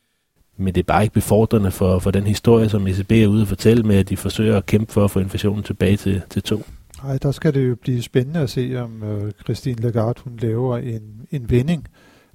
men 0.57 0.75
det 0.75 0.81
er 0.81 0.87
bare 0.87 1.03
ikke 1.03 1.15
befordrende 1.15 1.71
for, 1.71 1.99
for 1.99 2.11
den 2.11 2.25
historie, 2.25 2.69
som 2.69 2.87
ECB 2.87 3.13
er 3.13 3.27
ude 3.27 3.43
at 3.43 3.49
fortælle 3.49 3.83
med, 3.83 3.97
at 3.97 4.09
de 4.09 4.17
forsøger 4.17 4.57
at 4.57 4.67
kæmpe 4.67 4.93
for 4.93 5.05
at 5.05 5.11
få 5.11 5.21
inflationen 5.21 5.63
tilbage 5.63 5.97
til, 5.97 6.23
til 6.31 6.43
2. 6.43 6.63
Nej, 7.03 7.19
der 7.19 7.33
skal 7.33 7.55
det 7.55 7.69
jo 7.69 7.75
blive 7.75 8.03
spændende 8.03 8.41
at 8.41 8.51
se, 8.51 8.77
om 8.77 9.03
øh, 9.03 9.33
Christine 9.45 9.83
Lagarde 9.83 10.21
hun 10.25 10.37
laver 10.37 10.79
en, 10.79 11.03
en 11.31 11.51
vending 11.51 11.89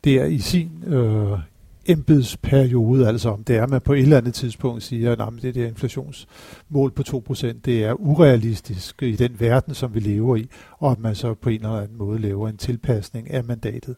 der 0.03 0.25
i 0.25 0.39
sin 0.39 0.83
øh, 0.87 1.39
embedsperiode, 1.87 3.07
altså 3.07 3.29
om 3.29 3.43
det 3.43 3.55
er, 3.55 3.63
at 3.63 3.69
man 3.69 3.81
på 3.81 3.93
et 3.93 3.99
eller 3.99 4.17
andet 4.17 4.33
tidspunkt 4.33 4.83
siger, 4.83 5.11
at 5.11 5.33
det 5.41 5.55
der 5.55 5.67
inflationsmål 5.67 6.91
på 6.91 7.03
2%, 7.07 7.53
det 7.65 7.83
er 7.83 7.93
urealistisk 7.93 9.03
i 9.03 9.15
den 9.15 9.39
verden, 9.39 9.73
som 9.73 9.95
vi 9.95 9.99
lever 9.99 10.35
i, 10.35 10.49
og 10.77 10.91
at 10.91 10.99
man 10.99 11.15
så 11.15 11.33
på 11.33 11.49
en 11.49 11.55
eller 11.55 11.81
anden 11.81 11.97
måde 11.97 12.19
laver 12.19 12.49
en 12.49 12.57
tilpasning 12.57 13.31
af 13.31 13.43
mandatet. 13.43 13.95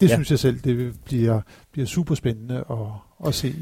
Det 0.00 0.08
ja. 0.08 0.14
synes 0.14 0.30
jeg 0.30 0.38
selv, 0.38 0.60
det 0.64 0.94
bliver, 1.04 1.40
bliver 1.72 1.86
super 1.86 2.14
spændende 2.14 2.64
at, 2.70 3.28
at 3.28 3.34
se. 3.34 3.54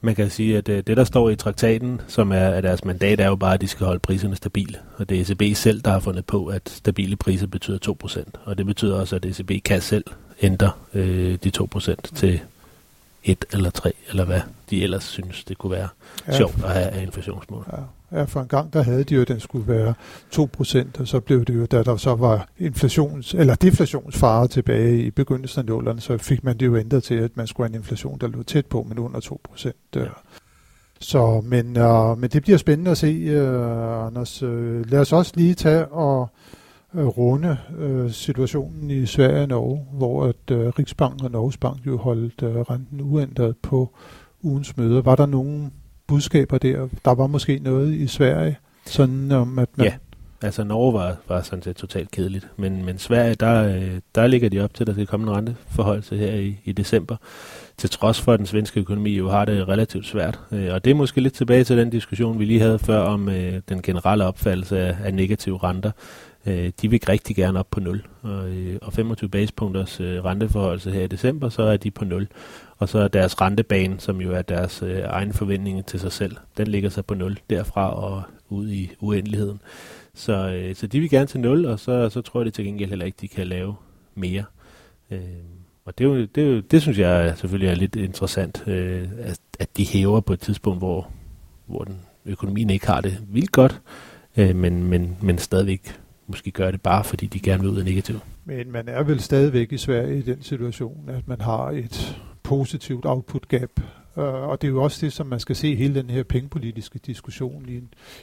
Man 0.00 0.14
kan 0.14 0.30
sige, 0.30 0.58
at 0.58 0.66
det, 0.66 0.86
der 0.86 1.04
står 1.04 1.30
i 1.30 1.36
traktaten, 1.36 2.00
som 2.06 2.32
er 2.32 2.48
at 2.48 2.62
deres 2.62 2.84
mandat, 2.84 3.20
er 3.20 3.26
jo 3.26 3.36
bare, 3.36 3.54
at 3.54 3.60
de 3.60 3.68
skal 3.68 3.86
holde 3.86 4.00
priserne 4.00 4.36
stabile. 4.36 4.78
Og 4.96 5.08
det 5.08 5.20
er 5.20 5.34
ECB 5.34 5.56
selv, 5.56 5.80
der 5.80 5.90
har 5.90 6.00
fundet 6.00 6.26
på, 6.26 6.46
at 6.46 6.70
stabile 6.70 7.16
priser 7.16 7.46
betyder 7.46 7.96
2%. 8.04 8.24
Og 8.44 8.58
det 8.58 8.66
betyder 8.66 9.00
også, 9.00 9.16
at 9.16 9.24
ECB 9.24 9.64
kan 9.64 9.80
selv 9.80 10.04
ændre 10.42 10.70
øh, 10.94 11.38
de 11.44 11.50
2% 11.58 11.94
til 12.14 12.40
et 13.24 13.44
eller 13.52 13.70
tre, 13.70 13.92
eller 14.08 14.24
hvad 14.24 14.40
de 14.70 14.82
ellers 14.82 15.04
synes, 15.04 15.44
det 15.44 15.58
kunne 15.58 15.72
være 15.72 15.88
ja, 16.28 16.36
sjovt 16.36 16.64
at 16.64 16.70
have 16.70 16.86
af 16.86 17.02
inflationsmål. 17.02 17.66
Ja, 17.72 18.18
ja, 18.18 18.24
for 18.24 18.40
en 18.40 18.48
gang 18.48 18.72
der 18.72 18.82
havde 18.82 19.04
de 19.04 19.14
jo, 19.14 19.20
at 19.20 19.28
den 19.28 19.40
skulle 19.40 19.68
være 19.68 19.94
2%, 20.34 21.00
og 21.00 21.08
så 21.08 21.20
blev 21.20 21.44
det 21.44 21.54
jo, 21.54 21.66
da 21.66 21.82
der 21.82 21.96
så 21.96 22.14
var 22.14 22.48
inflations, 22.58 23.34
eller 23.34 23.54
deflationsfare 23.54 24.48
tilbage 24.48 25.02
i 25.02 25.10
begyndelsen 25.10 25.58
af 25.58 25.66
nullerne, 25.66 26.00
så 26.00 26.18
fik 26.18 26.44
man 26.44 26.58
det 26.58 26.66
jo 26.66 26.76
ændret 26.76 27.02
til, 27.02 27.14
at 27.14 27.36
man 27.36 27.46
skulle 27.46 27.68
have 27.68 27.74
en 27.74 27.80
inflation, 27.80 28.18
der 28.18 28.28
lå 28.28 28.42
tæt 28.42 28.66
på, 28.66 28.86
men 28.88 28.98
under 28.98 29.38
2%. 29.56 29.72
Ja. 29.94 30.04
Så, 31.00 31.40
men, 31.44 31.76
uh, 31.76 32.18
men 32.18 32.30
det 32.30 32.42
bliver 32.42 32.58
spændende 32.58 32.90
at 32.90 32.98
se, 32.98 33.40
uh, 33.40 34.06
Anders. 34.06 34.42
Uh, 34.42 34.90
lad 34.90 35.00
os 35.00 35.12
også 35.12 35.32
lige 35.34 35.54
tage 35.54 35.86
og 35.86 36.30
Øh, 36.98 37.06
runde 37.06 37.56
øh, 37.78 38.10
situationen 38.10 38.90
i 38.90 39.06
Sverige 39.06 39.42
og 39.42 39.48
Norge, 39.48 39.86
hvor 39.92 40.24
at 40.24 40.50
uh, 40.50 40.58
Riksbanken 40.78 41.24
og 41.24 41.30
Norges 41.30 41.56
Bank 41.56 41.86
jo 41.86 41.96
holdt 41.96 42.34
renten 42.42 43.00
uændret 43.00 43.56
på 43.56 43.94
ugens 44.42 44.76
møde. 44.76 45.04
Var 45.04 45.16
der 45.16 45.26
nogle 45.26 45.70
budskaber 46.06 46.58
der? 46.58 46.88
Der 47.04 47.14
var 47.14 47.26
måske 47.26 47.58
noget 47.62 47.94
i 47.94 48.06
Sverige, 48.06 48.56
sådan 48.86 49.32
om 49.32 49.58
at 49.58 49.68
man... 49.76 49.86
Ja, 49.86 49.92
altså 50.42 50.64
Norge 50.64 50.94
var, 50.94 51.16
var 51.28 51.42
sådan 51.42 51.62
set 51.62 51.76
totalt 51.76 52.10
kedeligt, 52.10 52.48
men, 52.56 52.84
men 52.84 52.98
Sverige, 52.98 53.34
der, 53.34 53.80
der 54.14 54.26
ligger 54.26 54.48
de 54.48 54.60
op 54.60 54.74
til, 54.74 54.82
at 54.82 54.86
der 54.86 54.92
skal 54.92 55.06
komme 55.06 55.30
en 55.30 55.36
renteforholdelse 55.36 56.16
her 56.16 56.34
i, 56.34 56.60
i 56.64 56.72
december, 56.72 57.16
til 57.76 57.90
trods 57.90 58.20
for, 58.20 58.32
at 58.32 58.38
den 58.38 58.46
svenske 58.46 58.80
økonomi 58.80 59.10
jo 59.16 59.28
har 59.28 59.44
det 59.44 59.68
relativt 59.68 60.06
svært. 60.06 60.40
Og 60.50 60.84
det 60.84 60.90
er 60.90 60.94
måske 60.94 61.20
lidt 61.20 61.34
tilbage 61.34 61.64
til 61.64 61.78
den 61.78 61.90
diskussion, 61.90 62.38
vi 62.38 62.44
lige 62.44 62.60
havde 62.60 62.78
før 62.78 63.00
om 63.00 63.28
øh, 63.28 63.60
den 63.68 63.82
generelle 63.82 64.24
opfattelse 64.24 64.78
af, 64.78 64.96
af 65.04 65.14
negative 65.14 65.58
renter. 65.62 65.90
Øh, 66.48 66.72
de 66.82 66.90
vil 66.90 67.00
rigtig 67.08 67.36
gerne 67.36 67.58
op 67.58 67.70
på 67.70 67.80
0, 67.80 68.06
og, 68.22 68.48
øh, 68.48 68.78
og 68.82 68.92
25 68.92 69.30
basepunkters 69.30 70.00
øh, 70.00 70.24
renteforholdelse 70.24 70.90
her 70.90 71.02
i 71.02 71.06
december, 71.06 71.48
så 71.48 71.62
er 71.62 71.76
de 71.76 71.90
på 71.90 72.04
0. 72.04 72.28
Og 72.78 72.88
så 72.88 72.98
er 72.98 73.08
deres 73.08 73.40
rentebane, 73.40 74.00
som 74.00 74.20
jo 74.20 74.32
er 74.32 74.42
deres 74.42 74.82
øh, 74.82 75.02
egen 75.04 75.32
forventning 75.32 75.86
til 75.86 76.00
sig 76.00 76.12
selv, 76.12 76.36
den 76.56 76.66
ligger 76.66 76.90
sig 76.90 77.04
på 77.06 77.14
0 77.14 77.38
derfra 77.50 77.94
og 77.94 78.22
ud 78.48 78.70
i 78.70 78.90
uendeligheden. 79.00 79.60
Så, 80.14 80.48
øh, 80.48 80.74
så 80.74 80.86
de 80.86 81.00
vil 81.00 81.10
gerne 81.10 81.26
til 81.26 81.40
0, 81.40 81.66
og 81.66 81.80
så, 81.80 82.08
så 82.08 82.20
tror 82.20 82.40
jeg 82.40 82.44
det 82.44 82.54
til 82.54 82.64
gengæld 82.64 82.88
heller 82.88 83.06
ikke, 83.06 83.18
de 83.20 83.28
kan 83.28 83.46
lave 83.46 83.74
mere. 84.14 84.44
Øh, 85.10 85.20
og 85.84 85.98
det, 85.98 86.04
er 86.04 86.08
jo, 86.08 86.26
det, 86.34 86.42
er 86.42 86.48
jo, 86.48 86.60
det 86.60 86.82
synes 86.82 86.98
jeg 86.98 87.34
selvfølgelig 87.36 87.70
er 87.70 87.74
lidt 87.74 87.96
interessant, 87.96 88.64
øh, 88.66 89.08
at, 89.18 89.40
at 89.58 89.76
de 89.76 89.86
hæver 89.86 90.20
på 90.20 90.32
et 90.32 90.40
tidspunkt, 90.40 90.80
hvor, 90.80 91.10
hvor 91.66 91.84
den 91.84 92.00
økonomien 92.26 92.70
ikke 92.70 92.86
har 92.86 93.00
det 93.00 93.18
vildt 93.28 93.52
godt, 93.52 93.80
øh, 94.36 94.56
men, 94.56 94.84
men, 94.84 95.16
men 95.20 95.38
stadigvæk 95.38 95.98
måske 96.28 96.50
gør 96.50 96.70
det 96.70 96.82
bare, 96.82 97.04
fordi 97.04 97.26
de 97.26 97.40
gerne 97.40 97.62
vil 97.62 97.70
ud 97.70 97.78
af 97.78 97.84
negativ. 97.84 98.20
Men 98.44 98.72
man 98.72 98.88
er 98.88 99.02
vel 99.02 99.20
stadigvæk 99.20 99.72
i 99.72 99.78
Sverige 99.78 100.18
i 100.18 100.22
den 100.22 100.42
situation, 100.42 101.08
at 101.08 101.28
man 101.28 101.40
har 101.40 101.70
et 101.70 102.22
positivt 102.42 103.06
output 103.06 103.48
gap 103.48 103.70
Øh, 104.18 104.48
og 104.48 104.62
det 104.62 104.68
er 104.68 104.72
jo 104.72 104.82
også 104.82 105.06
det, 105.06 105.12
som 105.12 105.26
man 105.26 105.40
skal 105.40 105.56
se 105.56 105.74
hele 105.74 105.94
den 105.94 106.10
her 106.10 106.22
pengepolitiske 106.22 106.98
diskussion 106.98 107.68
i, 107.68 107.80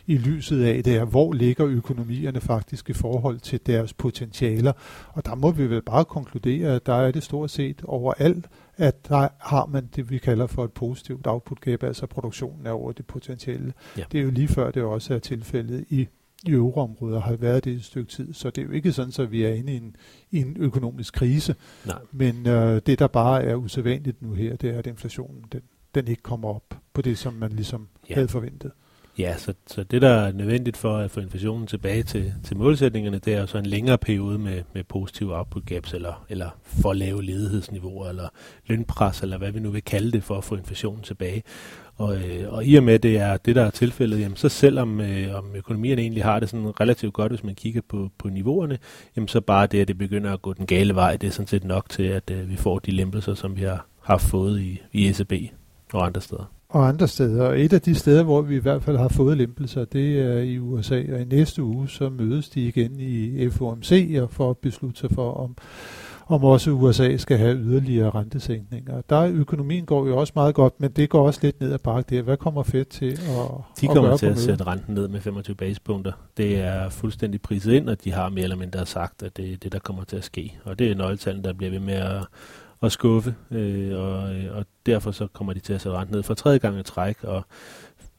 i 0.08 0.18
lyset 0.18 0.64
af, 0.64 0.84
det 0.84 0.96
er, 0.96 1.06
hvor 1.06 1.34
ligger 1.34 1.68
økonomierne 1.68 2.42
faktisk 2.42 2.90
i 2.90 2.94
forhold 2.94 3.40
til 3.40 3.60
deres 3.66 3.94
potentialer. 3.94 4.74
Og 5.14 5.26
der 5.26 5.36
må 5.36 5.52
vi 5.52 5.70
vel 5.70 5.82
bare 5.82 6.06
konkludere, 6.06 6.76
at 6.76 6.86
der 6.86 6.94
er 6.94 7.12
det 7.12 7.24
stort 7.24 7.52
set 7.52 7.82
overalt, 7.84 8.46
at 8.78 9.08
der 9.10 9.28
har 9.40 9.66
man 9.66 9.90
det, 9.96 10.10
vi 10.10 10.18
kalder 10.18 10.48
for 10.48 10.64
et 10.64 10.72
positivt 10.72 11.28
output 11.28 11.62
gap, 11.62 11.84
altså 11.84 12.06
produktionen 12.06 12.66
er 12.66 12.72
over 12.72 12.92
det 12.92 13.06
potentielle. 13.06 13.74
Ja. 13.98 14.04
Det 14.12 14.20
er 14.20 14.24
jo 14.24 14.32
lige 14.32 14.48
før 14.48 14.72
det 14.72 14.84
også 14.84 15.14
er 15.14 15.20
tilfældet 15.20 15.86
i 15.90 16.08
i 16.48 16.52
euroområdet 16.52 17.22
har 17.22 17.36
været 17.36 17.64
det 17.64 17.74
et 17.74 17.84
stykke 17.84 18.12
tid. 18.12 18.34
Så 18.34 18.50
det 18.50 18.62
er 18.62 18.66
jo 18.66 18.72
ikke 18.72 18.92
sådan, 18.92 19.26
at 19.26 19.32
vi 19.32 19.44
er 19.44 19.54
inde 19.54 19.74
i 19.74 19.78
en, 19.78 19.96
i 20.32 20.42
en 20.42 20.58
økonomisk 20.60 21.14
krise. 21.14 21.56
Nej. 21.86 22.00
Men 22.12 22.48
øh, 22.48 22.82
det, 22.86 23.00
der 23.00 23.08
bare 23.08 23.44
er 23.44 23.56
usædvanligt 23.56 24.22
nu 24.22 24.34
her, 24.34 24.56
det 24.56 24.70
er, 24.70 24.80
at 24.80 24.88
inflationen 24.88 25.44
den 25.52 25.62
den 25.96 26.08
ikke 26.08 26.24
kommer 26.24 26.50
op 26.50 26.78
på 26.94 27.02
det, 27.02 27.18
som 27.18 27.34
man 27.34 27.52
ligesom 27.52 27.88
ja. 28.10 28.14
havde 28.14 28.28
forventet. 28.28 28.72
Ja, 29.18 29.38
så, 29.38 29.54
så 29.68 29.84
det, 29.84 30.02
der 30.02 30.10
er 30.10 30.32
nødvendigt 30.32 30.78
for 30.78 30.98
at 30.98 31.12
få 31.12 31.20
inflationen 31.20 31.68
tilbage 31.68 32.04
til, 32.04 32.34
til 32.44 32.58
målsætningerne, 32.58 33.20
det 33.20 33.34
er 33.34 33.46
så 33.46 33.58
en 33.58 33.66
længere 33.66 33.98
periode 33.98 34.40
med, 34.40 34.64
med 34.74 34.84
positive 34.84 35.38
output 35.38 35.66
gaps, 35.66 35.94
eller, 35.94 36.26
eller 36.30 36.50
for 36.64 36.94
lave 36.94 37.24
ledighedsniveauer, 37.24 38.10
eller 38.10 38.28
lønpres, 38.68 39.22
eller 39.22 39.38
hvad 39.38 39.52
vi 39.52 39.60
nu 39.60 39.70
vil 39.70 39.84
kalde 39.84 40.12
det, 40.12 40.24
for 40.24 40.38
at 40.38 40.44
få 40.44 40.56
inflationen 40.56 41.04
tilbage. 41.04 41.44
Og, 41.98 42.18
øh, 42.18 42.54
og 42.54 42.66
i 42.66 42.76
og 42.76 42.84
med, 42.84 43.00
det 43.00 43.18
er 43.18 43.38
det, 43.38 43.56
der 43.56 43.64
er 43.64 43.70
tilfældet, 43.70 44.20
jamen, 44.20 44.36
så 44.36 44.50
selvom 44.50 45.02
øh, 45.02 45.36
om 45.36 45.56
økonomien 45.56 46.00
egentlig 46.00 46.24
har 46.24 46.40
det 46.40 46.50
sådan 46.50 46.80
relativt 46.82 47.14
godt, 47.14 47.32
hvis 47.32 47.44
man 47.44 47.56
kigger 47.56 47.82
på, 47.90 48.10
på 48.18 48.30
niveauerne, 48.30 48.78
jamen, 49.16 49.28
så 49.28 49.42
bare 49.42 49.68
det, 49.68 49.82
at 49.82 49.88
det 49.88 49.98
begynder 49.98 50.34
at 50.34 50.42
gå 50.42 50.54
den 50.54 50.66
gale 50.66 50.96
vej, 50.96 51.18
det 51.18 51.28
er 51.28 51.32
sådan 51.32 51.48
set 51.48 51.64
nok 51.64 51.90
til, 51.90 52.04
at 52.04 52.32
øh, 52.32 52.50
vi 52.50 52.56
får 52.56 52.80
de 52.80 52.92
lempelser, 52.92 53.34
som 53.34 53.56
vi 53.58 53.62
har 53.62 53.88
haft 54.02 54.24
fået 54.24 54.62
i, 54.62 54.82
i 54.94 55.10
ECB 55.10 55.34
og 55.94 56.06
andre 56.06 56.22
steder. 56.22 56.52
Og 56.76 56.88
andre 56.88 57.08
steder. 57.08 57.44
Og 57.44 57.60
et 57.60 57.74
af 57.74 57.82
de 57.82 57.96
steder, 57.96 58.24
hvor 58.24 58.42
vi 58.42 58.56
i 58.56 58.60
hvert 58.60 58.84
fald 58.84 58.98
har 58.98 59.08
fået 59.08 59.38
lempelser, 59.38 59.86
det 59.86 60.20
er 60.20 60.38
i 60.38 60.60
USA. 60.60 61.04
Og 61.14 61.22
i 61.22 61.24
næste 61.24 61.64
uge, 61.64 61.90
så 61.90 62.10
mødes 62.10 62.50
de 62.50 62.62
igen 62.62 63.00
i 63.00 63.50
FOMC 63.50 64.18
og 64.22 64.32
for 64.32 64.50
at 64.50 64.58
beslutte 64.58 65.00
sig 65.00 65.12
for, 65.12 65.34
om, 65.34 65.56
om 66.28 66.44
også 66.44 66.72
USA 66.72 67.18
skal 67.18 67.38
have 67.38 67.58
yderligere 67.58 68.10
rentesænkninger. 68.10 69.02
Der 69.10 69.28
økonomien 69.34 69.86
går 69.86 70.08
jo 70.08 70.18
også 70.18 70.34
meget 70.36 70.56
godt, 70.56 70.74
men 70.80 70.92
det 70.92 71.10
går 71.10 71.28
også 71.28 71.40
lidt 71.44 71.62
ned 71.62 71.74
ad 71.74 71.80
bakke 71.80 72.16
der. 72.16 72.22
Hvad 72.22 72.38
kommer 72.38 72.64
Fed 72.64 72.86
til 72.86 73.12
at 73.12 73.82
De 73.82 73.88
kommer 73.88 74.12
at 74.12 74.20
til 74.20 74.26
at 74.26 74.38
sætte 74.38 74.64
renten 74.64 74.96
ned 74.96 75.08
med 75.08 75.20
25 75.20 75.56
basepunkter. 75.56 76.12
Det 76.38 76.60
er 76.60 76.90
fuldstændig 76.90 77.42
priset 77.42 77.74
ind, 77.74 77.90
og 77.90 78.04
de 78.04 78.12
har 78.12 78.30
mere 78.30 78.44
eller 78.44 78.58
mindre 78.58 78.86
sagt, 78.86 79.24
at 79.24 79.38
det 79.38 79.54
er 79.54 79.58
det, 79.58 79.72
der 79.72 79.80
kommer 79.80 80.04
til 80.04 80.18
at 80.18 80.24
ske. 80.24 80.58
Og 80.64 80.80
det 80.80 80.92
er 80.92 80.96
nøgletallene, 80.96 81.44
der 81.44 81.54
bliver 81.54 81.72
ved 81.72 81.80
med 81.80 81.94
at 81.94 82.24
at 82.86 82.92
skuffe, 82.92 83.36
øh, 83.52 84.00
og, 84.00 84.20
og 84.52 84.66
derfor 84.86 85.12
så 85.12 85.28
kommer 85.28 85.54
de 85.54 85.60
til 85.60 85.74
at 85.74 85.82
sætte 85.82 85.98
renten 85.98 86.16
ned 86.16 86.24
for 86.24 86.34
tredje 86.34 86.58
gang 86.58 86.80
i 86.80 86.84
træk, 86.84 87.24
og, 87.24 87.46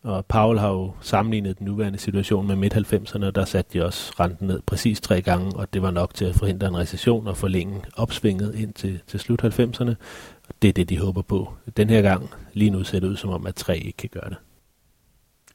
og 0.02 0.26
Powell 0.26 0.58
har 0.58 0.68
jo 0.68 0.92
sammenlignet 1.00 1.58
den 1.58 1.66
nuværende 1.66 1.98
situation 1.98 2.46
med 2.46 2.56
midt-90'erne, 2.56 3.24
og 3.24 3.34
der 3.34 3.44
satte 3.44 3.78
de 3.78 3.84
også 3.84 4.12
renten 4.20 4.46
ned 4.46 4.60
præcis 4.66 5.00
tre 5.00 5.22
gange, 5.22 5.56
og 5.56 5.74
det 5.74 5.82
var 5.82 5.90
nok 5.90 6.14
til 6.14 6.24
at 6.24 6.34
forhindre 6.34 6.68
en 6.68 6.76
recession 6.76 7.26
og 7.26 7.36
forlænge 7.36 7.82
opsvinget 7.96 8.54
ind 8.54 8.72
til, 8.72 9.00
til 9.06 9.20
slut 9.20 9.44
90'erne. 9.44 9.94
Og 10.48 10.54
det 10.62 10.68
er 10.68 10.72
det, 10.72 10.88
de 10.88 10.98
håber 10.98 11.22
på. 11.22 11.52
Den 11.76 11.90
her 11.90 12.02
gang, 12.02 12.30
lige 12.52 12.70
nu 12.70 12.84
ser 12.84 13.00
det 13.00 13.08
ud 13.08 13.16
som 13.16 13.30
om, 13.30 13.46
at 13.46 13.54
tre 13.54 13.78
ikke 13.78 13.96
kan 13.96 14.10
gøre 14.12 14.28
det. 14.28 14.36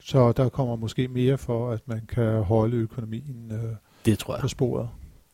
Så 0.04 0.32
der 0.32 0.50
kommer 0.50 0.76
måske 0.76 1.08
mere 1.08 1.38
for, 1.38 1.72
at 1.72 1.82
man 1.86 2.02
kan 2.10 2.44
holde 2.44 2.78
økonomien 2.78 3.52
øh, 3.52 3.76
det 4.06 4.20
tror 4.20 4.34
jeg. 4.34 4.42
på 4.42 4.48
sporet? 4.48 4.90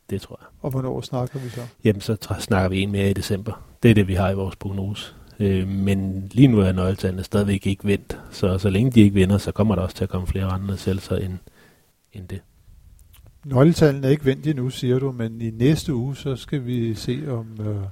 Det 0.10 0.22
tror 0.22 0.40
jeg. 0.42 0.48
Og 0.62 0.72
hvornår 0.72 1.02
snakker 1.02 1.40
vi 1.40 1.50
så? 1.50 1.62
Jamen, 1.84 2.02
så 2.02 2.36
snakker 2.40 2.70
vi 2.70 2.82
en 2.82 2.92
mere 2.92 3.10
i 3.10 3.14
december. 3.14 3.64
Det 3.84 3.92
er 3.92 3.96
det, 3.96 4.08
vi 4.08 4.14
har 4.14 4.30
i 4.30 4.36
vores 4.36 4.56
prognose. 4.56 5.14
Øh, 5.40 5.68
men 5.68 6.28
lige 6.32 6.48
nu 6.48 6.60
er 6.60 6.72
nøgletallene 6.72 7.24
stadigvæk 7.24 7.68
ikke 7.68 7.86
vendt. 7.86 8.20
Så 8.32 8.58
så 8.58 8.70
længe 8.70 8.92
de 8.92 9.02
ikke 9.02 9.14
vinder, 9.14 9.38
så 9.38 9.52
kommer 9.52 9.76
der 9.76 9.82
også 9.82 9.96
til 9.96 10.04
at 10.04 10.10
komme 10.10 10.28
flere 10.28 10.48
rentende 10.48 10.78
selser 10.78 11.16
end, 11.16 11.38
end 12.14 12.28
det. 12.28 12.42
Nøgletallene 13.46 14.08
er 14.08 14.12
ikke 14.12 14.26
vendt 14.26 14.48
endnu, 14.48 14.70
siger 14.70 15.00
du, 15.00 15.12
men 15.12 15.42
i 15.42 15.50
næste 15.50 15.94
uge, 15.94 16.16
så 16.16 16.36
skal 16.36 16.66
vi 16.66 16.96
se, 16.96 17.24
om, 17.28 17.48
øh, 17.60 17.84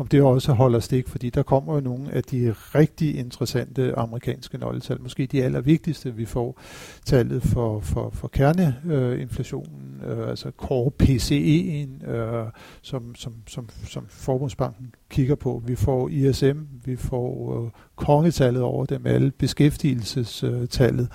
om 0.00 0.06
det 0.06 0.22
også 0.22 0.52
holder 0.52 0.80
stik, 0.80 1.08
fordi 1.08 1.30
der 1.30 1.42
kommer 1.42 1.74
jo 1.74 1.80
nogle 1.80 2.12
af 2.12 2.22
de 2.22 2.54
rigtig 2.74 3.18
interessante 3.18 3.98
amerikanske 3.98 4.58
nøgletal, 4.58 5.00
måske 5.00 5.26
de 5.26 5.44
allervigtigste. 5.44 6.14
Vi 6.14 6.24
får 6.24 6.60
tallet 7.04 7.42
for, 7.42 7.80
for, 7.80 8.10
for 8.10 8.28
kerneinflationen, 8.28 10.00
øh, 10.06 10.28
altså 10.28 10.50
core 10.58 10.90
PCE'en, 11.02 12.10
øh, 12.10 12.46
som, 12.82 13.14
som, 13.14 13.34
som, 13.46 13.68
som 13.84 14.06
Forbundsbanken 14.08 14.94
kigger 15.10 15.34
på. 15.34 15.62
Vi 15.66 15.76
får 15.76 16.08
ISM, 16.08 16.58
vi 16.84 16.96
får 16.96 17.62
øh, 17.64 17.70
kongetallet 17.96 18.62
over 18.62 18.86
dem 18.86 19.06
alle, 19.06 19.30
beskæftigelsestallet. 19.30 21.08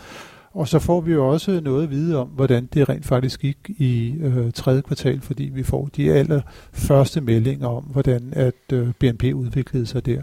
Og 0.55 0.67
så 0.67 0.79
får 0.79 1.01
vi 1.01 1.13
jo 1.13 1.27
også 1.27 1.62
noget 1.63 1.83
at 1.83 1.89
vide 1.89 2.17
om, 2.17 2.27
hvordan 2.27 2.69
det 2.74 2.89
rent 2.89 3.05
faktisk 3.05 3.41
gik 3.41 3.57
i 3.67 4.15
øh, 4.19 4.51
tredje 4.51 4.81
kvartal, 4.81 5.21
fordi 5.21 5.43
vi 5.43 5.63
får 5.63 5.89
de 5.97 6.12
aller 6.12 6.41
første 6.74 7.21
meldinger 7.21 7.67
om, 7.67 7.83
hvordan 7.83 8.33
at 8.35 8.74
øh, 8.74 8.88
BNP 9.00 9.24
udviklede 9.24 9.85
sig 9.85 10.05
der. 10.05 10.21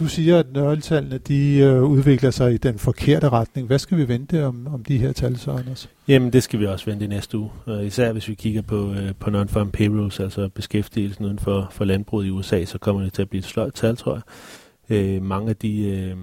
Du 0.00 0.06
siger, 0.06 0.38
at 0.38 0.46
nøgletallene 0.52 1.18
de 1.18 1.58
øh, 1.58 1.82
udvikler 1.82 2.30
sig 2.30 2.54
i 2.54 2.56
den 2.56 2.78
forkerte 2.78 3.28
retning. 3.28 3.66
Hvad 3.66 3.78
skal 3.78 3.98
vi 3.98 4.08
vente 4.08 4.46
om, 4.46 4.66
om 4.74 4.84
de 4.84 4.98
her 4.98 5.12
tal 5.12 5.38
så, 5.38 5.50
Anders? 5.50 5.88
Jamen, 6.08 6.32
det 6.32 6.42
skal 6.42 6.60
vi 6.60 6.66
også 6.66 6.84
vente 6.84 7.04
i 7.04 7.08
næste 7.08 7.38
uge. 7.38 7.50
Uh, 7.66 7.86
især 7.86 8.12
hvis 8.12 8.28
vi 8.28 8.34
kigger 8.34 8.62
på, 8.62 8.92
øh, 8.92 9.14
på 9.18 9.30
non-farm 9.30 9.70
payrolls, 9.70 10.20
altså 10.20 10.48
beskæftigelsen 10.48 11.24
uden 11.24 11.38
for, 11.38 11.68
for 11.70 11.84
landbruget 11.84 12.26
i 12.26 12.30
USA, 12.30 12.64
så 12.64 12.78
kommer 12.78 13.02
det 13.02 13.12
til 13.12 13.22
at 13.22 13.30
blive 13.30 13.38
et 13.38 13.44
sløjt 13.44 13.74
tal, 13.74 13.96
tror 13.96 14.14
jeg. 14.14 14.96
Øh, 14.96 15.22
mange 15.22 15.50
af 15.50 15.56
de... 15.56 15.86
Øh, 15.86 16.16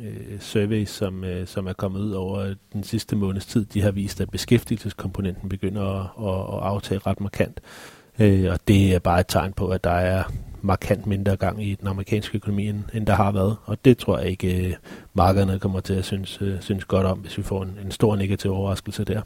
øh, 0.00 0.40
surveys, 0.40 0.90
som, 0.90 1.24
øh, 1.24 1.46
som 1.46 1.66
er 1.66 1.72
kommet 1.72 2.00
ud 2.00 2.10
over 2.10 2.54
den 2.72 2.84
sidste 2.84 3.16
måneds 3.16 3.46
tid, 3.46 3.64
de 3.64 3.82
har 3.82 3.90
vist, 3.90 4.20
at 4.20 4.30
beskæftigelseskomponenten 4.30 5.48
begynder 5.48 5.82
at, 5.82 6.28
at, 6.28 6.56
at 6.56 6.72
aftage 6.72 7.00
ret 7.06 7.20
markant. 7.20 7.60
Øh, 8.18 8.52
og 8.52 8.58
det 8.68 8.94
er 8.94 8.98
bare 8.98 9.20
et 9.20 9.26
tegn 9.28 9.52
på, 9.52 9.68
at 9.68 9.84
der 9.84 9.90
er 9.90 10.24
markant 10.62 11.06
mindre 11.06 11.36
gang 11.36 11.64
i 11.64 11.74
den 11.74 11.88
amerikanske 11.88 12.36
økonomi, 12.36 12.68
end, 12.68 12.82
end 12.94 13.06
der 13.06 13.14
har 13.14 13.32
været. 13.32 13.56
Og 13.64 13.84
det 13.84 13.98
tror 13.98 14.18
jeg 14.18 14.30
ikke, 14.30 14.66
øh, 14.66 14.74
markederne 15.14 15.58
kommer 15.58 15.80
til 15.80 15.94
at 15.94 16.04
synes, 16.04 16.38
øh, 16.42 16.60
synes 16.60 16.84
godt 16.84 17.06
om, 17.06 17.18
hvis 17.18 17.38
vi 17.38 17.42
får 17.42 17.62
en, 17.62 17.78
en 17.84 17.90
stor 17.90 18.16
negativ 18.16 18.52
overraskelse 18.52 19.04
der. 19.04 19.22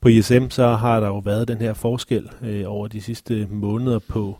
På 0.00 0.08
ISM 0.08 0.48
så 0.50 0.68
har 0.68 1.00
der 1.00 1.06
jo 1.06 1.18
været 1.18 1.48
den 1.48 1.58
her 1.58 1.74
forskel 1.74 2.28
øh, 2.42 2.64
over 2.66 2.88
de 2.88 3.00
sidste 3.00 3.46
måneder 3.50 3.98
på 3.98 4.38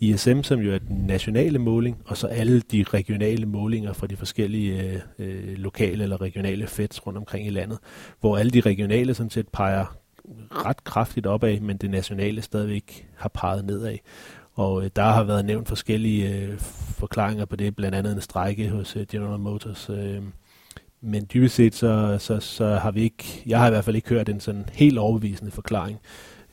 ISM, 0.00 0.42
som 0.42 0.60
jo 0.60 0.74
er 0.74 0.78
den 0.78 0.96
nationale 0.96 1.58
måling, 1.58 1.96
og 2.04 2.16
så 2.16 2.26
alle 2.26 2.60
de 2.60 2.82
regionale 2.82 3.46
målinger 3.46 3.92
fra 3.92 4.06
de 4.06 4.16
forskellige 4.16 4.82
øh, 4.82 5.00
øh, 5.18 5.54
lokale 5.56 6.02
eller 6.02 6.20
regionale 6.20 6.66
feds 6.66 7.06
rundt 7.06 7.18
omkring 7.18 7.46
i 7.46 7.50
landet, 7.50 7.78
hvor 8.20 8.36
alle 8.36 8.50
de 8.50 8.60
regionale 8.60 9.14
sådan 9.14 9.30
set 9.30 9.48
peger 9.48 9.96
ret 10.50 10.84
kraftigt 10.84 11.26
opad, 11.26 11.60
men 11.60 11.76
det 11.76 11.90
nationale 11.90 12.42
stadigvæk 12.42 13.08
har 13.16 13.28
peget 13.28 13.64
nedad. 13.64 13.96
Og 14.54 14.84
øh, 14.84 14.90
der 14.96 15.02
har 15.02 15.24
været 15.24 15.44
nævnt 15.44 15.68
forskellige 15.68 16.34
øh, 16.34 16.58
forklaringer 16.98 17.44
på 17.44 17.56
det, 17.56 17.76
blandt 17.76 17.96
andet 17.96 18.12
en 18.12 18.20
strække 18.20 18.68
hos 18.68 18.96
øh, 18.96 19.06
General 19.10 19.38
Motors. 19.38 19.90
Øh, 19.90 20.22
men 21.00 21.26
dybest 21.32 21.54
set, 21.54 21.74
så, 21.74 22.16
så, 22.18 22.40
så 22.40 22.74
har 22.74 22.90
vi 22.90 23.02
ikke, 23.02 23.42
jeg 23.46 23.58
har 23.58 23.66
i 23.66 23.70
hvert 23.70 23.84
fald 23.84 23.96
ikke 23.96 24.08
hørt 24.08 24.28
en 24.28 24.40
sådan 24.40 24.68
helt 24.72 24.98
overbevisende 24.98 25.50
forklaring. 25.50 25.98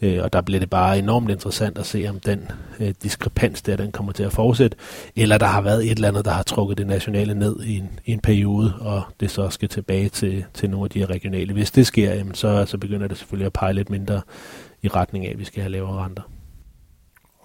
Øh, 0.01 0.23
og 0.23 0.33
der 0.33 0.41
bliver 0.41 0.59
det 0.59 0.69
bare 0.69 0.99
enormt 0.99 1.31
interessant 1.31 1.77
at 1.77 1.85
se, 1.85 2.05
om 2.09 2.19
den 2.19 2.51
øh, 2.79 2.93
diskrepans 3.03 3.61
der, 3.61 3.75
den 3.75 3.91
kommer 3.91 4.11
til 4.11 4.23
at 4.23 4.33
fortsætte, 4.33 4.77
eller 5.15 5.37
der 5.37 5.45
har 5.45 5.61
været 5.61 5.85
et 5.85 5.91
eller 5.91 6.07
andet, 6.07 6.25
der 6.25 6.31
har 6.31 6.43
trukket 6.43 6.77
det 6.77 6.87
nationale 6.87 7.33
ned 7.33 7.63
i 7.63 7.77
en, 7.77 7.99
i 8.05 8.11
en 8.11 8.19
periode, 8.19 8.73
og 8.79 9.01
det 9.19 9.31
så 9.31 9.49
skal 9.49 9.69
tilbage 9.69 10.09
til, 10.09 10.45
til 10.53 10.69
nogle 10.69 10.85
af 10.85 10.89
de 10.89 10.99
her 10.99 11.09
regionale. 11.09 11.53
Hvis 11.53 11.71
det 11.71 11.87
sker, 11.87 12.13
jamen, 12.13 12.35
så, 12.35 12.65
så 12.65 12.77
begynder 12.77 13.07
det 13.07 13.17
selvfølgelig 13.17 13.45
at 13.45 13.53
pege 13.53 13.73
lidt 13.73 13.89
mindre 13.89 14.21
i 14.81 14.87
retning 14.87 15.25
af, 15.25 15.31
at 15.31 15.39
vi 15.39 15.45
skal 15.45 15.61
have 15.61 15.71
lavere 15.71 16.03
renter. 16.05 16.23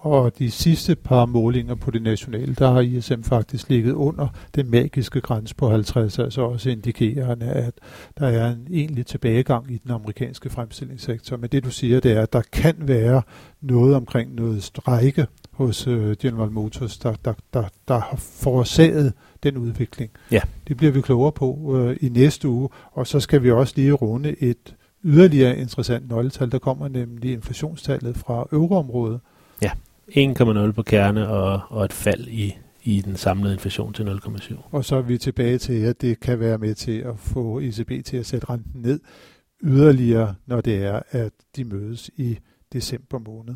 Og 0.01 0.39
de 0.39 0.51
sidste 0.51 0.95
par 0.95 1.25
målinger 1.25 1.75
på 1.75 1.91
det 1.91 2.01
nationale, 2.01 2.55
der 2.55 2.71
har 2.71 2.79
ISM 2.79 3.21
faktisk 3.21 3.69
ligget 3.69 3.93
under 3.93 4.27
den 4.55 4.71
magiske 4.71 5.21
grænse 5.21 5.55
på 5.55 5.69
50, 5.69 6.19
altså 6.19 6.41
også 6.41 6.69
indikerende, 6.69 7.45
at 7.45 7.73
der 8.19 8.27
er 8.27 8.51
en 8.51 8.67
egentlig 8.71 9.05
tilbagegang 9.05 9.71
i 9.71 9.77
den 9.77 9.91
amerikanske 9.91 10.49
fremstillingssektor. 10.49 11.37
Men 11.37 11.49
det 11.49 11.63
du 11.63 11.71
siger, 11.71 11.99
det 11.99 12.11
er, 12.11 12.21
at 12.21 12.33
der 12.33 12.41
kan 12.51 12.75
være 12.79 13.21
noget 13.61 13.95
omkring 13.95 14.35
noget 14.35 14.63
strække 14.63 15.27
hos 15.51 15.87
øh, 15.87 16.15
General 16.21 16.51
Motors, 16.51 16.97
der, 16.97 17.13
der, 17.25 17.33
der, 17.53 17.63
der 17.87 17.99
har 17.99 18.15
forårsaget 18.17 19.13
den 19.43 19.57
udvikling. 19.57 20.11
Ja. 20.31 20.41
Det 20.67 20.77
bliver 20.77 20.91
vi 20.91 21.01
klogere 21.01 21.31
på 21.31 21.77
øh, 21.77 21.97
i 22.01 22.09
næste 22.09 22.47
uge, 22.47 22.69
og 22.91 23.07
så 23.07 23.19
skal 23.19 23.43
vi 23.43 23.51
også 23.51 23.73
lige 23.75 23.91
runde 23.91 24.43
et 24.43 24.75
yderligere 25.03 25.57
interessant 25.57 26.09
nøgletal, 26.09 26.51
der 26.51 26.59
kommer 26.59 26.87
nemlig 26.87 27.33
inflationstallet 27.33 28.17
fra 28.17 28.47
euroområdet. 28.51 29.19
Ja. 29.61 29.71
1,0 30.07 30.71
på 30.71 30.83
kerne 30.83 31.27
og, 31.27 31.61
og 31.69 31.85
et 31.85 31.93
fald 31.93 32.27
i, 32.27 32.57
i 32.83 33.01
den 33.01 33.15
samlede 33.15 33.53
inflation 33.53 33.93
til 33.93 34.03
0,7. 34.03 34.55
Og 34.71 34.85
så 34.85 34.95
er 34.95 35.01
vi 35.01 35.17
tilbage 35.17 35.57
til, 35.57 35.81
at 35.81 36.01
det 36.01 36.19
kan 36.19 36.39
være 36.39 36.57
med 36.57 36.75
til 36.75 36.99
at 36.99 37.19
få 37.19 37.59
ECB 37.59 38.05
til 38.05 38.17
at 38.17 38.25
sætte 38.25 38.49
renten 38.49 38.81
ned 38.81 38.99
yderligere, 39.63 40.35
når 40.45 40.61
det 40.61 40.83
er, 40.83 40.99
at 41.11 41.31
de 41.55 41.63
mødes 41.63 42.09
i 42.17 42.37
december 42.73 43.19
måned. 43.19 43.55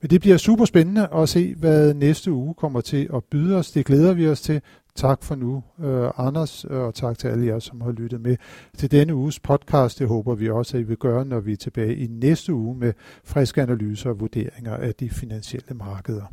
Men 0.00 0.10
det 0.10 0.20
bliver 0.20 0.36
super 0.36 0.64
spændende 0.64 1.08
at 1.14 1.28
se, 1.28 1.54
hvad 1.54 1.94
næste 1.94 2.32
uge 2.32 2.54
kommer 2.54 2.80
til 2.80 3.08
at 3.14 3.24
byde 3.24 3.56
os. 3.56 3.70
Det 3.70 3.86
glæder 3.86 4.14
vi 4.14 4.28
os 4.28 4.40
til. 4.40 4.60
Tak 4.96 5.22
for 5.22 5.34
nu, 5.34 5.62
uh, 5.78 6.26
Anders, 6.26 6.64
og 6.64 6.94
tak 6.94 7.18
til 7.18 7.28
alle 7.28 7.46
jer, 7.46 7.58
som 7.58 7.80
har 7.80 7.92
lyttet 7.92 8.20
med 8.20 8.36
til 8.76 8.90
denne 8.90 9.14
uges 9.14 9.40
podcast. 9.40 9.98
Det 9.98 10.08
håber 10.08 10.34
vi 10.34 10.50
også, 10.50 10.76
at 10.76 10.80
I 10.80 10.86
vil 10.86 10.96
gøre, 10.96 11.24
når 11.24 11.40
vi 11.40 11.52
er 11.52 11.56
tilbage 11.56 11.96
i 11.96 12.06
næste 12.06 12.54
uge 12.54 12.76
med 12.78 12.92
friske 13.24 13.62
analyser 13.62 14.10
og 14.10 14.20
vurderinger 14.20 14.76
af 14.76 14.94
de 14.94 15.10
finansielle 15.10 15.74
markeder. 15.74 16.24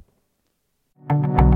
thank 1.10 1.42
you 1.42 1.53